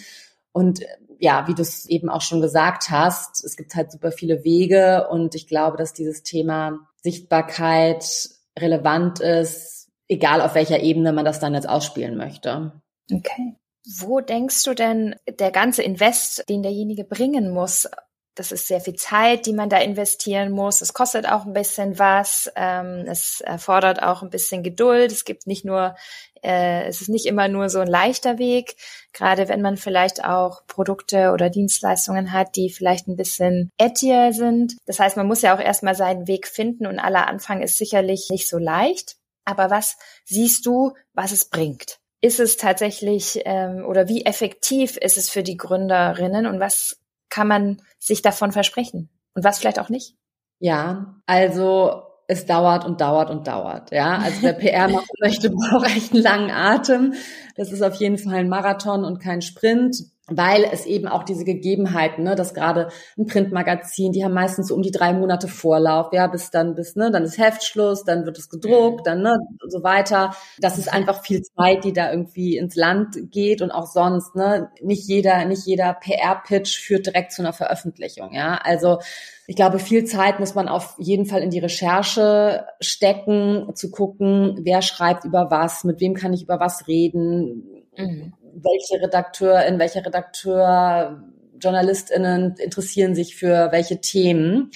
Und 0.53 0.81
ja, 1.19 1.47
wie 1.47 1.55
du 1.55 1.61
es 1.61 1.85
eben 1.87 2.09
auch 2.09 2.21
schon 2.21 2.41
gesagt 2.41 2.89
hast, 2.89 3.43
es 3.43 3.57
gibt 3.57 3.75
halt 3.75 3.91
super 3.91 4.11
viele 4.11 4.43
Wege 4.43 5.07
und 5.09 5.35
ich 5.35 5.47
glaube, 5.47 5.77
dass 5.77 5.93
dieses 5.93 6.23
Thema 6.23 6.79
Sichtbarkeit 7.01 8.29
relevant 8.57 9.19
ist, 9.19 9.89
egal 10.07 10.41
auf 10.41 10.55
welcher 10.55 10.81
Ebene 10.81 11.11
man 11.11 11.25
das 11.25 11.39
dann 11.39 11.53
jetzt 11.53 11.67
ausspielen 11.67 12.17
möchte. 12.17 12.73
Okay. 13.11 13.55
Wo 13.99 14.21
denkst 14.21 14.63
du 14.63 14.73
denn, 14.73 15.15
der 15.27 15.51
ganze 15.51 15.83
Invest, 15.83 16.47
den 16.47 16.63
derjenige 16.63 17.03
bringen 17.03 17.51
muss, 17.51 17.89
das 18.35 18.51
ist 18.51 18.67
sehr 18.67 18.81
viel 18.81 18.95
Zeit, 18.95 19.45
die 19.45 19.53
man 19.53 19.69
da 19.69 19.77
investieren 19.77 20.51
muss. 20.51 20.81
Es 20.81 20.93
kostet 20.93 21.27
auch 21.27 21.45
ein 21.45 21.53
bisschen 21.53 21.99
was. 21.99 22.51
Ähm, 22.55 23.05
es 23.07 23.41
erfordert 23.41 24.01
auch 24.01 24.23
ein 24.23 24.31
bisschen 24.31 24.63
Geduld. 24.63 25.11
Es 25.11 25.23
gibt 25.23 25.45
nicht 25.45 25.65
nur, 25.65 25.95
äh, 26.43 26.85
es 26.87 27.01
ist 27.01 27.09
nicht 27.09 27.25
immer 27.25 27.47
nur 27.47 27.69
so 27.69 27.79
ein 27.79 27.87
leichter 27.87 28.37
Weg. 28.37 28.75
Gerade 29.13 29.47
wenn 29.47 29.61
man 29.61 29.77
vielleicht 29.77 30.23
auch 30.23 30.65
Produkte 30.67 31.31
oder 31.31 31.49
Dienstleistungen 31.49 32.31
hat, 32.31 32.55
die 32.55 32.69
vielleicht 32.69 33.07
ein 33.07 33.15
bisschen 33.15 33.71
edgier 33.77 34.33
sind. 34.33 34.75
Das 34.85 34.99
heißt, 34.99 35.17
man 35.17 35.27
muss 35.27 35.41
ja 35.41 35.55
auch 35.55 35.59
erstmal 35.59 35.95
seinen 35.95 36.27
Weg 36.27 36.47
finden 36.47 36.85
und 36.85 36.99
aller 36.99 37.27
Anfang 37.27 37.61
ist 37.61 37.77
sicherlich 37.77 38.29
nicht 38.29 38.47
so 38.47 38.57
leicht. 38.57 39.15
Aber 39.45 39.69
was 39.69 39.97
siehst 40.25 40.65
du, 40.65 40.93
was 41.13 41.31
es 41.31 41.45
bringt? 41.45 41.99
Ist 42.21 42.39
es 42.39 42.57
tatsächlich 42.57 43.41
ähm, 43.45 43.85
oder 43.85 44.07
wie 44.07 44.25
effektiv 44.25 44.97
ist 44.97 45.17
es 45.17 45.29
für 45.29 45.43
die 45.43 45.57
Gründerinnen 45.57 46.45
und 46.45 46.59
was 46.59 47.01
kann 47.29 47.47
man 47.47 47.81
sich 47.99 48.21
davon 48.21 48.51
versprechen? 48.51 49.09
Und 49.33 49.43
was 49.43 49.59
vielleicht 49.59 49.79
auch 49.79 49.89
nicht? 49.89 50.15
Ja, 50.59 51.15
also 51.25 52.02
es 52.27 52.45
dauert 52.45 52.85
und 52.85 53.01
dauert 53.01 53.29
und 53.29 53.47
dauert. 53.47 53.91
Ja, 53.91 54.17
also 54.17 54.41
wer 54.41 54.53
PR 54.53 54.87
machen 54.87 55.07
möchte, 55.19 55.49
braucht 55.51 55.87
echt 55.87 56.13
einen 56.13 56.23
langen 56.23 56.51
Atem. 56.51 57.13
Das 57.55 57.71
ist 57.71 57.81
auf 57.81 57.95
jeden 57.95 58.17
Fall 58.17 58.35
ein 58.35 58.49
Marathon 58.49 59.03
und 59.03 59.19
kein 59.19 59.41
Sprint 59.41 59.97
weil 60.27 60.63
es 60.71 60.85
eben 60.85 61.07
auch 61.07 61.23
diese 61.23 61.43
Gegebenheiten, 61.43 62.23
ne, 62.23 62.35
dass 62.35 62.53
gerade 62.53 62.87
ein 63.17 63.25
Printmagazin, 63.25 64.13
die 64.13 64.23
haben 64.23 64.33
meistens 64.33 64.69
so 64.69 64.75
um 64.75 64.81
die 64.81 64.91
drei 64.91 65.11
Monate 65.11 65.49
Vorlauf, 65.49 66.13
ja, 66.13 66.27
bis 66.27 66.49
dann, 66.49 66.75
bis, 66.75 66.95
ne, 66.95 67.11
dann 67.11 67.23
ist 67.23 67.37
Heftschluss, 67.37 68.05
dann 68.05 68.25
wird 68.25 68.37
es 68.37 68.49
gedruckt, 68.49 69.01
mhm. 69.01 69.03
dann, 69.03 69.21
ne, 69.21 69.37
so 69.67 69.83
weiter. 69.83 70.33
Das 70.59 70.77
ist 70.77 70.91
einfach 70.91 71.23
viel 71.23 71.41
Zeit, 71.41 71.83
die 71.83 71.91
da 71.91 72.09
irgendwie 72.09 72.55
ins 72.55 72.77
Land 72.77 73.17
geht 73.31 73.61
und 73.61 73.71
auch 73.71 73.85
sonst, 73.85 74.33
ne, 74.33 74.69
nicht 74.81 75.05
jeder, 75.09 75.43
nicht 75.43 75.65
jeder 75.65 75.93
PR-Pitch 75.93 76.79
führt 76.79 77.05
direkt 77.05 77.33
zu 77.33 77.41
einer 77.41 77.53
Veröffentlichung, 77.53 78.33
ja. 78.33 78.57
Also, 78.63 78.99
ich 79.45 79.57
glaube, 79.57 79.77
viel 79.77 80.05
Zeit 80.05 80.39
muss 80.39 80.55
man 80.55 80.69
auf 80.69 80.95
jeden 80.99 81.25
Fall 81.25 81.41
in 81.41 81.49
die 81.49 81.59
Recherche 81.59 82.65
stecken, 82.79 83.71
zu 83.75 83.91
gucken, 83.91 84.59
wer 84.61 84.81
schreibt 84.81 85.25
über 85.25 85.51
was, 85.51 85.83
mit 85.83 85.99
wem 85.99 86.13
kann 86.13 86.31
ich 86.31 86.43
über 86.43 86.61
was 86.61 86.87
reden, 86.87 87.83
mhm 87.97 88.33
welche 88.55 89.03
Redakteur, 89.03 89.65
in 89.65 89.79
welcher 89.79 90.05
Redakteur, 90.05 91.23
JournalistInnen 91.59 92.55
interessieren 92.57 93.15
sich 93.15 93.35
für 93.35 93.71
welche 93.71 94.01
Themen. 94.01 94.71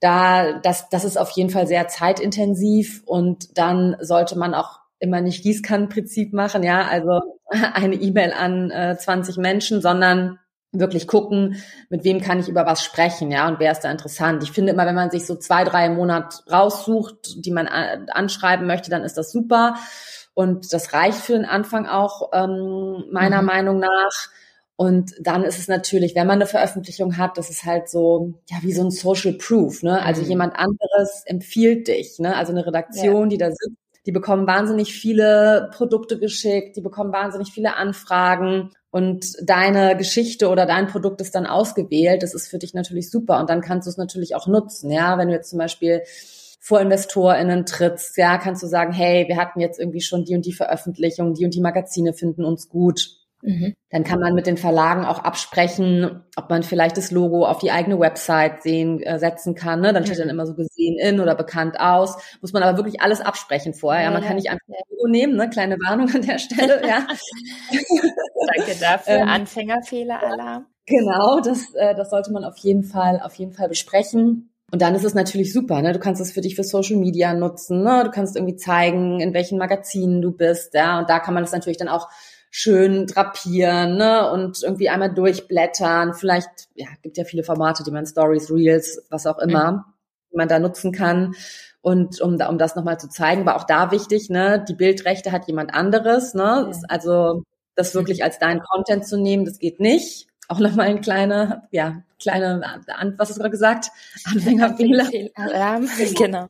Da, 0.00 0.58
das, 0.60 0.88
das 0.88 1.04
ist 1.04 1.18
auf 1.18 1.30
jeden 1.30 1.50
Fall 1.50 1.66
sehr 1.66 1.88
zeitintensiv 1.88 3.02
und 3.04 3.58
dann 3.58 3.96
sollte 4.00 4.38
man 4.38 4.54
auch 4.54 4.80
immer 4.98 5.20
nicht 5.20 5.42
Gießkannenprinzip 5.42 6.32
machen, 6.32 6.62
ja, 6.62 6.86
also 6.86 7.20
eine 7.50 7.96
E-Mail 7.96 8.32
an 8.32 8.70
äh, 8.70 8.96
20 8.96 9.36
Menschen, 9.38 9.82
sondern 9.82 10.38
wirklich 10.72 11.08
gucken, 11.08 11.56
mit 11.88 12.04
wem 12.04 12.20
kann 12.20 12.38
ich 12.38 12.48
über 12.48 12.64
was 12.64 12.84
sprechen, 12.84 13.30
ja, 13.30 13.48
und 13.48 13.58
wer 13.58 13.72
ist 13.72 13.80
da 13.80 13.90
interessant. 13.90 14.42
Ich 14.42 14.52
finde 14.52 14.72
immer, 14.72 14.86
wenn 14.86 14.94
man 14.94 15.10
sich 15.10 15.26
so 15.26 15.34
zwei, 15.34 15.64
drei 15.64 15.86
im 15.86 15.96
Monat 15.96 16.44
raussucht, 16.50 17.44
die 17.44 17.50
man 17.50 17.66
anschreiben 17.66 18.66
möchte, 18.66 18.90
dann 18.90 19.02
ist 19.02 19.16
das 19.16 19.32
super. 19.32 19.74
Und 20.34 20.72
das 20.72 20.92
reicht 20.92 21.18
für 21.18 21.32
den 21.34 21.44
Anfang 21.44 21.86
auch, 21.86 22.30
ähm, 22.32 23.04
meiner 23.10 23.42
mhm. 23.42 23.46
Meinung 23.46 23.78
nach. 23.78 24.28
Und 24.76 25.12
dann 25.20 25.44
ist 25.44 25.58
es 25.58 25.68
natürlich, 25.68 26.14
wenn 26.14 26.26
man 26.26 26.36
eine 26.36 26.46
Veröffentlichung 26.46 27.18
hat, 27.18 27.36
das 27.36 27.50
ist 27.50 27.64
halt 27.64 27.90
so, 27.90 28.40
ja, 28.48 28.56
wie 28.62 28.72
so 28.72 28.82
ein 28.82 28.90
Social 28.90 29.34
Proof, 29.34 29.82
ne? 29.82 30.02
Also 30.02 30.22
mhm. 30.22 30.28
jemand 30.28 30.56
anderes 30.56 31.22
empfiehlt 31.26 31.88
dich, 31.88 32.18
ne? 32.18 32.34
Also 32.34 32.52
eine 32.52 32.66
Redaktion, 32.66 33.24
ja. 33.24 33.28
die 33.28 33.36
da 33.36 33.48
sitzt, 33.50 33.76
die 34.06 34.12
bekommen 34.12 34.46
wahnsinnig 34.46 34.94
viele 34.94 35.68
Produkte 35.74 36.18
geschickt, 36.18 36.76
die 36.76 36.80
bekommen 36.80 37.12
wahnsinnig 37.12 37.52
viele 37.52 37.76
Anfragen 37.76 38.70
und 38.90 39.26
deine 39.42 39.98
Geschichte 39.98 40.48
oder 40.48 40.64
dein 40.64 40.86
Produkt 40.86 41.20
ist 41.20 41.34
dann 41.34 41.46
ausgewählt. 41.46 42.22
Das 42.22 42.32
ist 42.32 42.48
für 42.48 42.58
dich 42.58 42.72
natürlich 42.72 43.10
super 43.10 43.38
und 43.38 43.50
dann 43.50 43.60
kannst 43.60 43.86
du 43.86 43.90
es 43.90 43.98
natürlich 43.98 44.34
auch 44.34 44.46
nutzen, 44.46 44.90
ja? 44.90 45.18
Wenn 45.18 45.28
du 45.28 45.34
jetzt 45.34 45.50
zum 45.50 45.58
Beispiel 45.58 46.02
vor 46.60 46.80
InvestorInnen 46.80 47.66
trittst, 47.66 48.16
ja, 48.16 48.38
kannst 48.38 48.62
du 48.62 48.66
sagen, 48.66 48.92
hey, 48.92 49.26
wir 49.26 49.36
hatten 49.36 49.60
jetzt 49.60 49.80
irgendwie 49.80 50.02
schon 50.02 50.24
die 50.24 50.36
und 50.36 50.46
die 50.46 50.52
Veröffentlichung, 50.52 51.34
die 51.34 51.44
und 51.44 51.54
die 51.54 51.60
Magazine 51.60 52.12
finden 52.12 52.44
uns 52.44 52.68
gut 52.68 53.20
Mhm. 53.42 53.74
Dann 53.90 54.04
kann 54.04 54.20
man 54.20 54.34
mit 54.34 54.46
den 54.46 54.56
Verlagen 54.56 55.04
auch 55.04 55.20
absprechen, 55.20 56.22
ob 56.36 56.50
man 56.50 56.62
vielleicht 56.62 56.96
das 56.96 57.10
Logo 57.10 57.46
auf 57.46 57.58
die 57.58 57.70
eigene 57.70 57.98
Website 57.98 58.62
sehen, 58.62 59.02
äh, 59.02 59.18
setzen 59.18 59.54
kann. 59.54 59.80
Ne? 59.80 59.92
Dann 59.92 60.04
steht 60.04 60.18
mhm. 60.18 60.22
dann 60.22 60.30
immer 60.30 60.46
so 60.46 60.54
gesehen 60.54 60.98
in 60.98 61.20
oder 61.20 61.34
bekannt 61.34 61.80
aus. 61.80 62.16
Muss 62.40 62.52
man 62.52 62.62
aber 62.62 62.76
wirklich 62.76 63.00
alles 63.00 63.20
absprechen 63.20 63.72
vorher. 63.72 64.04
Ja, 64.04 64.10
man 64.10 64.22
kann 64.22 64.36
nicht 64.36 64.50
einfach 64.50 64.66
ein 64.68 64.74
Logo 64.90 65.08
nehmen, 65.08 65.36
ne? 65.36 65.48
kleine 65.48 65.76
Warnung 65.76 66.10
an 66.14 66.22
der 66.22 66.38
Stelle. 66.38 66.86
ja. 66.86 67.06
Danke 68.54 68.78
dafür. 68.78 69.14
Ähm, 69.14 69.28
Anfängerfehleralarm. 69.28 70.66
Genau, 70.86 71.40
das, 71.40 71.74
äh, 71.74 71.94
das 71.94 72.10
sollte 72.10 72.32
man 72.32 72.44
auf 72.44 72.58
jeden 72.58 72.82
Fall, 72.82 73.20
auf 73.22 73.34
jeden 73.34 73.52
Fall 73.52 73.68
besprechen. 73.68 74.49
Und 74.72 74.82
dann 74.82 74.94
ist 74.94 75.04
es 75.04 75.14
natürlich 75.14 75.52
super, 75.52 75.82
ne? 75.82 75.92
Du 75.92 75.98
kannst 75.98 76.20
es 76.20 76.32
für 76.32 76.40
dich 76.40 76.54
für 76.54 76.62
Social 76.62 76.96
Media 76.96 77.34
nutzen, 77.34 77.82
ne? 77.82 78.04
Du 78.04 78.10
kannst 78.10 78.36
irgendwie 78.36 78.56
zeigen, 78.56 79.20
in 79.20 79.34
welchen 79.34 79.58
Magazinen 79.58 80.22
du 80.22 80.32
bist, 80.32 80.74
ja. 80.74 81.00
Und 81.00 81.10
da 81.10 81.18
kann 81.18 81.34
man 81.34 81.42
das 81.42 81.52
natürlich 81.52 81.78
dann 81.78 81.88
auch 81.88 82.08
schön 82.50 83.06
drapieren 83.06 83.96
ne? 83.96 84.30
und 84.30 84.62
irgendwie 84.62 84.88
einmal 84.88 85.14
durchblättern. 85.14 86.14
Vielleicht, 86.14 86.68
ja, 86.74 86.88
gibt 87.02 87.16
ja 87.16 87.24
viele 87.24 87.44
Formate, 87.44 87.84
die 87.84 87.92
man 87.92 88.06
Stories, 88.06 88.50
Reels, 88.50 89.02
was 89.08 89.26
auch 89.26 89.38
immer, 89.38 89.72
mhm. 89.72 89.84
die 90.32 90.36
man 90.36 90.48
da 90.48 90.58
nutzen 90.58 90.92
kann. 90.92 91.34
Und 91.80 92.20
um, 92.20 92.34
um 92.34 92.58
das 92.58 92.76
nochmal 92.76 92.98
zu 92.98 93.08
zeigen, 93.08 93.46
war 93.46 93.56
auch 93.56 93.64
da 93.64 93.90
wichtig, 93.90 94.28
ne, 94.28 94.62
die 94.68 94.74
Bildrechte 94.74 95.32
hat 95.32 95.46
jemand 95.46 95.72
anderes, 95.72 96.34
ne? 96.34 96.70
Ja. 96.70 96.78
Also 96.88 97.44
das 97.74 97.94
wirklich 97.94 98.22
als 98.22 98.38
deinen 98.38 98.60
Content 98.60 99.06
zu 99.06 99.16
nehmen, 99.16 99.46
das 99.46 99.58
geht 99.58 99.80
nicht. 99.80 100.26
Auch 100.50 100.58
nochmal 100.58 100.88
ein 100.88 101.00
kleiner, 101.00 101.68
ja, 101.70 102.02
kleine, 102.18 102.60
was 103.16 103.28
hast 103.28 103.36
du 103.36 103.40
gerade 103.40 103.52
gesagt? 103.52 103.92
Anfängerfehler. 104.24 105.08
Alarm, 105.36 105.88
genau. 106.18 106.48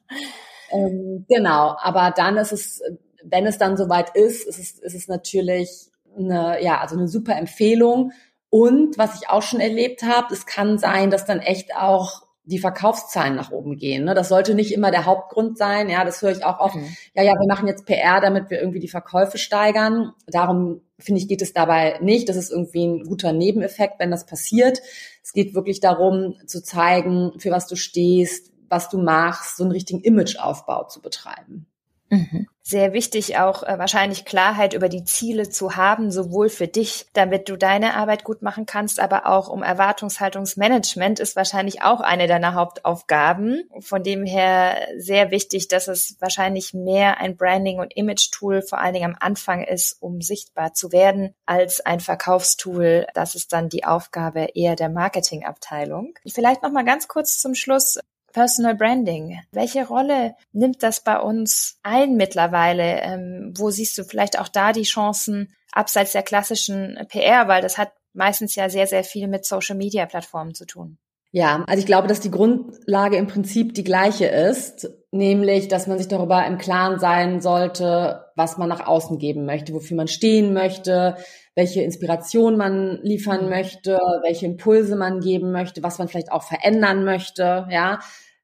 Ähm, 0.71 1.27
genau, 1.29 1.77
aber 1.79 2.11
dann 2.17 2.39
ist 2.39 2.51
es, 2.51 2.83
wenn 3.23 3.45
es 3.45 3.59
dann 3.59 3.77
soweit 3.77 4.17
ist, 4.17 4.49
ist 4.49 4.59
es, 4.59 4.79
ist 4.79 4.95
es 4.95 5.07
natürlich 5.07 5.91
eine, 6.17 6.65
ja, 6.65 6.81
also 6.81 6.97
eine 6.97 7.09
super 7.09 7.37
Empfehlung. 7.37 8.13
Und 8.49 8.97
was 8.97 9.21
ich 9.21 9.29
auch 9.29 9.43
schon 9.43 9.61
erlebt 9.61 10.03
habe, 10.03 10.33
es 10.33 10.47
kann 10.47 10.79
sein, 10.79 11.11
dass 11.11 11.27
dann 11.27 11.41
echt 11.41 11.77
auch 11.77 12.23
die 12.51 12.59
Verkaufszahlen 12.59 13.37
nach 13.37 13.51
oben 13.51 13.77
gehen. 13.77 14.05
Ne? 14.05 14.15
Das 14.15 14.29
sollte 14.29 14.55
nicht 14.55 14.73
immer 14.73 14.91
der 14.91 15.07
Hauptgrund 15.07 15.57
sein. 15.57 15.89
Ja, 15.89 16.05
das 16.05 16.21
höre 16.21 16.33
ich 16.33 16.45
auch 16.45 16.59
oft. 16.59 16.77
Mhm. 16.77 16.97
Ja, 17.15 17.23
ja, 17.23 17.33
wir 17.33 17.47
machen 17.47 17.69
jetzt 17.69 17.87
PR, 17.87 18.21
damit 18.21 18.51
wir 18.51 18.61
irgendwie 18.61 18.81
die 18.81 18.89
Verkäufe 18.89 19.39
steigern. 19.39 20.13
Darum 20.27 20.83
finde 20.99 21.21
ich, 21.21 21.29
geht 21.29 21.43
es 21.43 21.53
dabei 21.53 21.99
nicht. 22.01 22.29
Das 22.29 22.37
ist 22.37 22.51
irgendwie 22.51 22.87
ein 22.87 23.05
guter 23.05 23.33
Nebeneffekt, 23.33 23.99
wenn 23.99 24.11
das 24.11 24.27
passiert. 24.27 24.81
Es 25.23 25.33
geht 25.33 25.55
wirklich 25.55 25.81
darum, 25.81 26.35
zu 26.47 26.63
zeigen, 26.63 27.33
für 27.39 27.51
was 27.51 27.67
du 27.67 27.77
stehst, 27.77 28.51
was 28.69 28.89
du 28.89 28.99
machst, 28.99 29.57
so 29.57 29.65
einen 29.65 29.73
richtigen 29.73 30.01
Imageaufbau 30.01 30.85
zu 30.85 31.01
betreiben. 31.01 31.67
Mhm. 32.11 32.49
Sehr 32.63 32.93
wichtig 32.93 33.39
auch 33.39 33.63
äh, 33.63 33.79
wahrscheinlich 33.79 34.25
Klarheit 34.25 34.75
über 34.75 34.89
die 34.89 35.05
Ziele 35.05 35.49
zu 35.49 35.77
haben, 35.77 36.11
sowohl 36.11 36.49
für 36.49 36.69
dich, 36.69 37.07
damit 37.15 37.49
du 37.49 37.57
deine 37.57 37.95
Arbeit 37.95 38.23
gut 38.23 38.43
machen 38.43 38.67
kannst, 38.67 39.01
aber 39.01 39.27
auch 39.27 39.49
um 39.49 39.63
Erwartungshaltungsmanagement 39.63 41.19
ist 41.21 41.37
wahrscheinlich 41.37 41.83
auch 41.83 42.01
eine 42.01 42.27
deiner 42.27 42.55
Hauptaufgaben. 42.55 43.63
Von 43.81 44.03
dem 44.03 44.25
her 44.25 44.77
sehr 44.99 45.31
wichtig, 45.31 45.69
dass 45.69 45.89
es 45.89 46.17
wahrscheinlich 46.21 46.75
mehr 46.75 47.19
ein 47.19 47.37
Branding- 47.37 47.81
und 47.81 47.97
Image-Tool 47.97 48.63
vor 48.63 48.79
allen 48.79 48.95
Dingen 48.95 49.13
am 49.13 49.17
Anfang 49.19 49.65
ist, 49.65 49.97
um 50.01 50.21
sichtbar 50.21 50.75
zu 50.75 50.93
werden, 50.93 51.35
als 51.47 51.81
ein 51.81 52.01
Verkaufstool. 52.01 53.07
Das 53.15 53.35
ist 53.35 53.53
dann 53.53 53.69
die 53.69 53.85
Aufgabe 53.85 54.49
eher 54.55 54.77
der 54.77 54.91
Marketingabteilung. 54.91 56.15
Vielleicht 56.27 56.63
noch 56.63 56.73
mal 56.73 56.85
ganz 56.85 57.09
kurz 57.09 57.39
zum 57.39 57.55
Schluss. 57.55 57.99
Personal 58.33 58.75
Branding. 58.75 59.41
Welche 59.53 59.87
Rolle 59.87 60.35
nimmt 60.53 60.83
das 60.83 61.03
bei 61.03 61.19
uns 61.19 61.79
ein 61.83 62.17
mittlerweile? 62.17 63.01
Ähm, 63.03 63.55
wo 63.57 63.71
siehst 63.71 63.97
du 63.99 64.05
vielleicht 64.05 64.39
auch 64.39 64.49
da 64.49 64.73
die 64.73 64.83
Chancen 64.83 65.55
abseits 65.73 66.13
der 66.13 66.23
klassischen 66.23 66.99
PR, 67.09 67.49
weil 67.49 67.63
das 67.63 67.79
hat 67.79 67.93
meistens 68.13 68.55
ja 68.55 68.69
sehr, 68.69 68.87
sehr 68.87 69.05
viel 69.05 69.29
mit 69.29 69.45
Social 69.45 69.77
Media 69.77 70.07
Plattformen 70.07 70.55
zu 70.55 70.67
tun. 70.67 70.99
Ja, 71.33 71.65
also 71.69 71.79
ich 71.79 71.87
glaube, 71.87 72.09
dass 72.09 72.19
die 72.19 72.31
Grundlage 72.31 73.17
im 73.17 73.29
Prinzip 73.29 73.75
die 73.75 73.85
gleiche 73.85 74.27
ist, 74.27 74.91
nämlich, 75.13 75.69
dass 75.69 75.87
man 75.87 75.97
sich 75.97 76.09
darüber 76.09 76.45
im 76.45 76.59
Klaren 76.59 76.99
sein 76.99 77.41
sollte, 77.41 78.25
was 78.35 78.59
man 78.59 78.69
nach 78.69 78.85
außen 78.85 79.19
geben 79.19 79.45
möchte, 79.45 79.73
wofür 79.73 79.97
man 79.97 80.09
stehen 80.09 80.53
möchte, 80.53 81.17
welche 81.55 81.83
Inspiration 81.83 82.57
man 82.57 83.01
liefern 83.03 83.45
mhm. 83.45 83.51
möchte, 83.51 83.99
welche 84.23 84.47
Impulse 84.47 84.97
man 84.97 85.21
geben 85.21 85.53
möchte, 85.53 85.83
was 85.83 85.99
man 85.99 86.09
vielleicht 86.09 86.33
auch 86.33 86.43
verändern 86.43 87.05
möchte, 87.05 87.67
ja. 87.71 88.01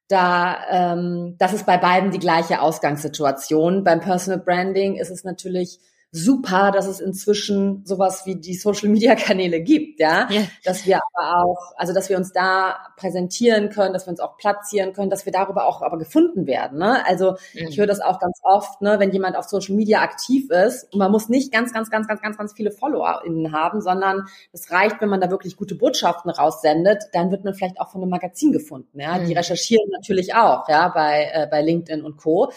Da, 0.09 0.59
ähm, 0.71 1.35
das 1.39 1.53
ist 1.53 1.67
bei 1.67 1.79
beiden 1.79 2.13
die 2.13 2.21
gleiche 2.21 2.61
Ausgangssituation. 2.61 3.83
Beim 3.83 3.99
Personal 3.99 4.39
Branding 4.39 4.95
ist 4.95 5.11
es 5.11 5.25
natürlich 5.25 5.81
super, 6.13 6.71
dass 6.71 6.87
es 6.87 7.01
inzwischen 7.01 7.85
sowas 7.85 8.25
wie 8.25 8.37
die 8.37 8.55
Social 8.55 8.89
Media 8.89 9.15
Kanäle 9.15 9.61
gibt, 9.61 10.01
ja, 10.01 10.29
ja. 10.31 10.43
dass 10.65 10.87
wir 10.87 11.01
aber 11.13 11.43
auch, 11.43 11.73
also 11.77 11.93
dass 11.93 12.09
wir 12.09 12.17
uns 12.17 12.33
da 12.33 12.77
präsentieren 12.97 13.69
können, 13.71 13.93
dass 13.93 14.07
wir 14.07 14.13
uns 14.13 14.21
auch 14.21 14.37
platzieren 14.37 14.93
können, 14.93 15.11
dass 15.11 15.27
wir 15.27 15.33
darüber 15.33 15.67
auch 15.67 15.83
aber 15.83 15.99
gefunden 15.99 16.47
werden, 16.47 16.79
ne? 16.79 17.05
Also 17.07 17.33
mhm. 17.53 17.67
ich 17.69 17.79
höre 17.79 17.87
das 17.87 18.01
auch 18.01 18.19
ganz 18.19 18.39
oft, 18.43 18.81
ne, 18.81 18.99
wenn 18.99 19.13
jemand 19.13 19.37
auf 19.37 19.47
Social 19.47 19.75
Media 19.75 20.01
aktiv 20.01 20.49
ist, 20.51 20.93
und 20.93 20.99
man 20.99 21.11
muss 21.11 21.29
nicht 21.29 21.53
ganz, 21.53 21.73
ganz, 21.73 21.91
ganz, 21.91 22.09
ganz, 22.09 22.23
ganz, 22.23 22.39
ganz 22.39 22.53
viele 22.55 22.71
FollowerInnen 22.71 23.53
haben, 23.53 23.81
sondern 23.81 24.27
es 24.53 24.71
reicht, 24.71 25.01
wenn 25.01 25.09
man 25.09 25.21
da 25.21 25.31
wirklich 25.31 25.57
gute 25.57 25.75
Botschaften 25.75 26.31
raussendet, 26.31 27.05
dann 27.13 27.31
wird 27.31 27.45
man 27.45 27.55
vielleicht 27.55 27.81
auch 27.81 27.91
von 27.91 28.01
einem 28.01 28.11
Magazin 28.11 28.53
gefunden, 28.53 29.01
ja. 29.01 29.19
Mhm. 29.19 29.27
Die 29.27 29.35
recherchieren 29.35 29.91
natürlich 29.91 30.35
auch, 30.35 30.69
ja, 30.69 30.89
bei 30.89 31.31
äh, 31.33 31.47
bei 31.51 31.63
LinkedIn 31.63 32.03
und 32.03 32.17
Co. 32.17 32.53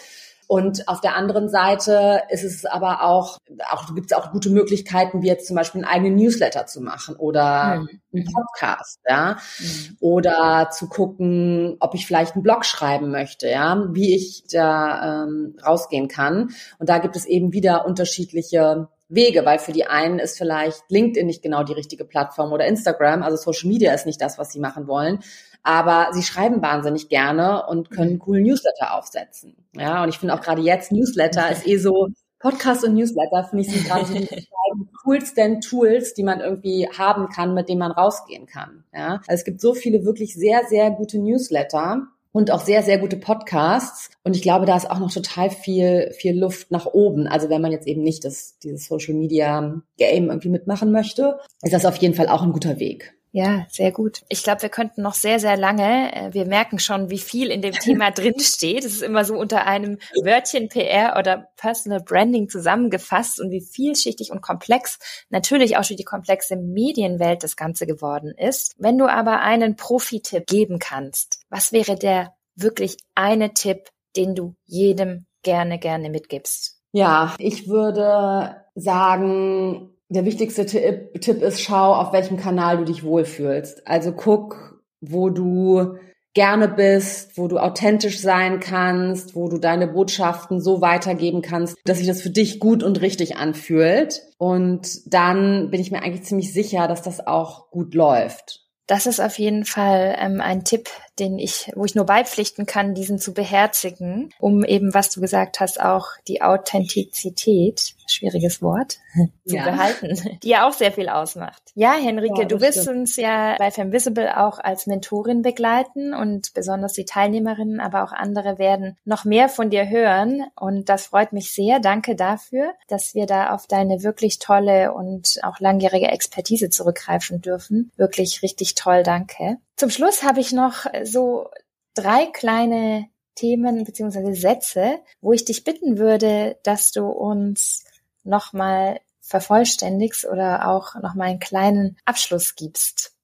Und 0.50 0.88
auf 0.88 1.00
der 1.00 1.14
anderen 1.14 1.48
Seite 1.48 2.22
ist 2.28 2.42
es 2.42 2.64
aber 2.64 3.04
auch, 3.04 3.38
auch 3.70 3.94
gibt 3.94 4.10
es 4.10 4.18
auch 4.18 4.32
gute 4.32 4.50
Möglichkeiten, 4.50 5.22
wie 5.22 5.28
jetzt 5.28 5.46
zum 5.46 5.54
Beispiel 5.54 5.84
einen 5.84 5.94
eigenen 5.94 6.16
Newsletter 6.16 6.66
zu 6.66 6.80
machen 6.80 7.14
oder 7.14 7.76
mhm. 7.76 7.88
einen 8.12 8.24
Podcast, 8.24 8.98
ja, 9.08 9.36
mhm. 9.60 9.96
oder 10.00 10.70
zu 10.72 10.88
gucken, 10.88 11.76
ob 11.78 11.94
ich 11.94 12.04
vielleicht 12.04 12.34
einen 12.34 12.42
Blog 12.42 12.64
schreiben 12.64 13.12
möchte, 13.12 13.48
ja, 13.48 13.86
wie 13.92 14.16
ich 14.16 14.42
da 14.50 15.22
ähm, 15.22 15.54
rausgehen 15.64 16.08
kann. 16.08 16.50
Und 16.80 16.88
da 16.88 16.98
gibt 16.98 17.14
es 17.14 17.26
eben 17.26 17.52
wieder 17.52 17.86
unterschiedliche 17.86 18.88
Wege, 19.10 19.44
weil 19.44 19.58
für 19.58 19.72
die 19.72 19.86
einen 19.86 20.18
ist 20.18 20.38
vielleicht 20.38 20.82
LinkedIn 20.88 21.26
nicht 21.26 21.42
genau 21.42 21.62
die 21.62 21.72
richtige 21.72 22.04
Plattform 22.04 22.52
oder 22.52 22.66
Instagram, 22.66 23.22
also 23.22 23.36
Social 23.36 23.68
Media 23.68 23.92
ist 23.92 24.06
nicht 24.06 24.20
das, 24.20 24.38
was 24.38 24.52
sie 24.52 24.60
machen 24.60 24.86
wollen 24.86 25.20
aber 25.62 26.08
sie 26.12 26.22
schreiben 26.22 26.62
wahnsinnig 26.62 27.08
gerne 27.08 27.66
und 27.66 27.90
können 27.90 28.14
mhm. 28.14 28.18
coolen 28.18 28.44
Newsletter 28.44 28.94
aufsetzen. 28.94 29.56
Ja, 29.74 30.02
und 30.02 30.08
ich 30.08 30.18
finde 30.18 30.34
auch 30.34 30.40
gerade 30.40 30.62
jetzt 30.62 30.92
Newsletter 30.92 31.50
ist 31.50 31.66
eh 31.66 31.76
so, 31.76 32.08
Podcast 32.38 32.84
und 32.84 32.94
Newsletter 32.94 33.44
finde 33.44 33.64
ich 33.64 33.70
sind 33.70 33.86
gerade 33.86 34.06
so 34.06 34.14
die 34.14 34.28
coolsten 35.04 35.60
Tools, 35.60 36.14
die 36.14 36.22
man 36.22 36.40
irgendwie 36.40 36.88
haben 36.96 37.28
kann, 37.28 37.52
mit 37.52 37.68
denen 37.68 37.80
man 37.80 37.92
rausgehen 37.92 38.46
kann. 38.46 38.84
Ja, 38.94 39.20
also 39.26 39.40
es 39.40 39.44
gibt 39.44 39.60
so 39.60 39.74
viele 39.74 40.04
wirklich 40.04 40.34
sehr, 40.34 40.62
sehr 40.68 40.90
gute 40.90 41.18
Newsletter 41.18 42.06
und 42.32 42.50
auch 42.50 42.60
sehr, 42.60 42.82
sehr 42.82 42.98
gute 42.98 43.16
Podcasts. 43.16 44.10
Und 44.22 44.36
ich 44.36 44.42
glaube, 44.42 44.66
da 44.66 44.76
ist 44.76 44.90
auch 44.90 44.98
noch 44.98 45.12
total 45.12 45.50
viel, 45.50 46.12
viel 46.16 46.38
Luft 46.38 46.70
nach 46.70 46.86
oben. 46.86 47.26
Also 47.26 47.50
wenn 47.50 47.62
man 47.62 47.72
jetzt 47.72 47.86
eben 47.86 48.02
nicht 48.02 48.24
das, 48.24 48.58
dieses 48.58 48.86
Social 48.86 49.14
Media 49.14 49.82
Game 49.96 50.28
irgendwie 50.28 50.48
mitmachen 50.48 50.92
möchte, 50.92 51.38
ist 51.62 51.72
das 51.72 51.86
auf 51.86 51.96
jeden 51.96 52.14
Fall 52.14 52.28
auch 52.28 52.42
ein 52.42 52.52
guter 52.52 52.78
Weg. 52.78 53.14
Ja, 53.32 53.66
sehr 53.70 53.92
gut. 53.92 54.22
Ich 54.28 54.42
glaube, 54.42 54.62
wir 54.62 54.70
könnten 54.70 55.02
noch 55.02 55.14
sehr, 55.14 55.38
sehr 55.38 55.56
lange, 55.56 56.12
äh, 56.14 56.34
wir 56.34 56.46
merken 56.46 56.80
schon, 56.80 57.10
wie 57.10 57.18
viel 57.18 57.50
in 57.50 57.62
dem 57.62 57.74
Thema 57.74 58.10
drin 58.10 58.40
steht. 58.40 58.84
Es 58.84 58.94
ist 58.94 59.02
immer 59.02 59.24
so 59.24 59.34
unter 59.34 59.66
einem 59.66 59.98
Wörtchen 60.24 60.68
PR 60.68 61.16
oder 61.16 61.48
Personal 61.56 62.00
Branding 62.00 62.48
zusammengefasst 62.48 63.40
und 63.40 63.50
wie 63.52 63.60
vielschichtig 63.60 64.32
und 64.32 64.40
komplex 64.40 64.98
natürlich 65.28 65.76
auch 65.76 65.84
schon 65.84 65.96
die 65.96 66.04
komplexe 66.04 66.56
Medienwelt 66.56 67.44
das 67.44 67.56
Ganze 67.56 67.86
geworden 67.86 68.34
ist. 68.36 68.74
Wenn 68.78 68.98
du 68.98 69.06
aber 69.06 69.40
einen 69.40 69.76
Profi-Tipp 69.76 70.46
geben 70.46 70.80
kannst, 70.80 71.42
was 71.50 71.72
wäre 71.72 71.94
der 71.96 72.34
wirklich 72.56 72.96
eine 73.14 73.54
Tipp, 73.54 73.90
den 74.16 74.34
du 74.34 74.56
jedem 74.66 75.26
gerne, 75.42 75.78
gerne 75.78 76.10
mitgibst? 76.10 76.80
Ja, 76.92 77.34
ich 77.38 77.68
würde 77.68 78.64
sagen, 78.74 79.94
der 80.10 80.24
wichtigste 80.24 80.66
Tipp, 80.66 81.20
Tipp 81.20 81.40
ist, 81.40 81.62
schau, 81.62 81.94
auf 81.94 82.12
welchem 82.12 82.36
Kanal 82.36 82.78
du 82.78 82.84
dich 82.84 83.04
wohlfühlst. 83.04 83.86
Also 83.86 84.12
guck, 84.12 84.80
wo 85.00 85.30
du 85.30 85.96
gerne 86.34 86.68
bist, 86.68 87.36
wo 87.38 87.48
du 87.48 87.58
authentisch 87.58 88.20
sein 88.20 88.60
kannst, 88.60 89.34
wo 89.34 89.48
du 89.48 89.58
deine 89.58 89.88
Botschaften 89.88 90.60
so 90.60 90.80
weitergeben 90.80 91.42
kannst, 91.42 91.76
dass 91.84 91.98
sich 91.98 92.06
das 92.06 92.22
für 92.22 92.30
dich 92.30 92.60
gut 92.60 92.82
und 92.82 93.00
richtig 93.00 93.36
anfühlt. 93.36 94.22
Und 94.38 95.12
dann 95.12 95.70
bin 95.70 95.80
ich 95.80 95.90
mir 95.90 96.02
eigentlich 96.02 96.24
ziemlich 96.24 96.52
sicher, 96.52 96.86
dass 96.88 97.02
das 97.02 97.26
auch 97.26 97.70
gut 97.70 97.94
läuft. 97.94 98.60
Das 98.86 99.06
ist 99.06 99.20
auf 99.20 99.38
jeden 99.38 99.64
Fall 99.64 100.16
ähm, 100.18 100.40
ein 100.40 100.64
Tipp, 100.64 100.90
den 101.20 101.38
ich, 101.38 101.70
wo 101.76 101.84
ich 101.84 101.94
nur 101.94 102.06
beipflichten 102.06 102.66
kann, 102.66 102.94
diesen 102.94 103.18
zu 103.18 103.34
beherzigen, 103.34 104.30
um 104.38 104.64
eben, 104.64 104.94
was 104.94 105.10
du 105.10 105.20
gesagt 105.20 105.60
hast, 105.60 105.80
auch 105.80 106.08
die 106.26 106.42
Authentizität, 106.42 107.94
schwieriges 108.06 108.62
Wort, 108.62 108.98
zu 109.46 109.56
ja. 109.56 109.64
behalten, 109.64 110.38
die 110.42 110.48
ja 110.48 110.68
auch 110.68 110.72
sehr 110.72 110.92
viel 110.92 111.08
ausmacht. 111.08 111.62
Ja, 111.74 111.94
Henrike, 111.94 112.42
ja, 112.42 112.48
du 112.48 112.60
wirst 112.60 112.82
stimmt. 112.82 112.98
uns 112.98 113.16
ja 113.16 113.56
bei 113.58 113.70
Femvisible 113.70 114.36
auch 114.38 114.58
als 114.58 114.86
Mentorin 114.86 115.42
begleiten 115.42 116.14
und 116.14 116.52
besonders 116.54 116.94
die 116.94 117.04
Teilnehmerinnen, 117.04 117.80
aber 117.80 118.02
auch 118.02 118.12
andere 118.12 118.58
werden 118.58 118.96
noch 119.04 119.24
mehr 119.24 119.48
von 119.48 119.70
dir 119.70 119.88
hören 119.88 120.44
und 120.58 120.88
das 120.88 121.06
freut 121.06 121.32
mich 121.32 121.52
sehr. 121.52 121.80
Danke 121.80 122.16
dafür, 122.16 122.72
dass 122.88 123.14
wir 123.14 123.26
da 123.26 123.54
auf 123.54 123.66
deine 123.66 124.02
wirklich 124.02 124.38
tolle 124.38 124.92
und 124.92 125.38
auch 125.42 125.60
langjährige 125.60 126.08
Expertise 126.08 126.70
zurückgreifen 126.70 127.40
dürfen. 127.40 127.92
Wirklich 127.96 128.42
richtig 128.42 128.74
toll, 128.74 129.02
danke. 129.02 129.58
Zum 129.80 129.88
Schluss 129.88 130.22
habe 130.22 130.40
ich 130.40 130.52
noch 130.52 130.84
so 131.04 131.48
drei 131.94 132.26
kleine 132.26 133.08
Themen 133.34 133.84
beziehungsweise 133.84 134.34
Sätze, 134.34 134.98
wo 135.22 135.32
ich 135.32 135.46
dich 135.46 135.64
bitten 135.64 135.96
würde, 135.96 136.58
dass 136.64 136.92
du 136.92 137.06
uns 137.06 137.84
nochmal 138.22 139.00
vervollständigst 139.22 140.26
oder 140.26 140.68
auch 140.68 140.96
nochmal 140.96 141.28
einen 141.28 141.38
kleinen 141.38 141.96
Abschluss 142.04 142.56
gibst. 142.56 143.14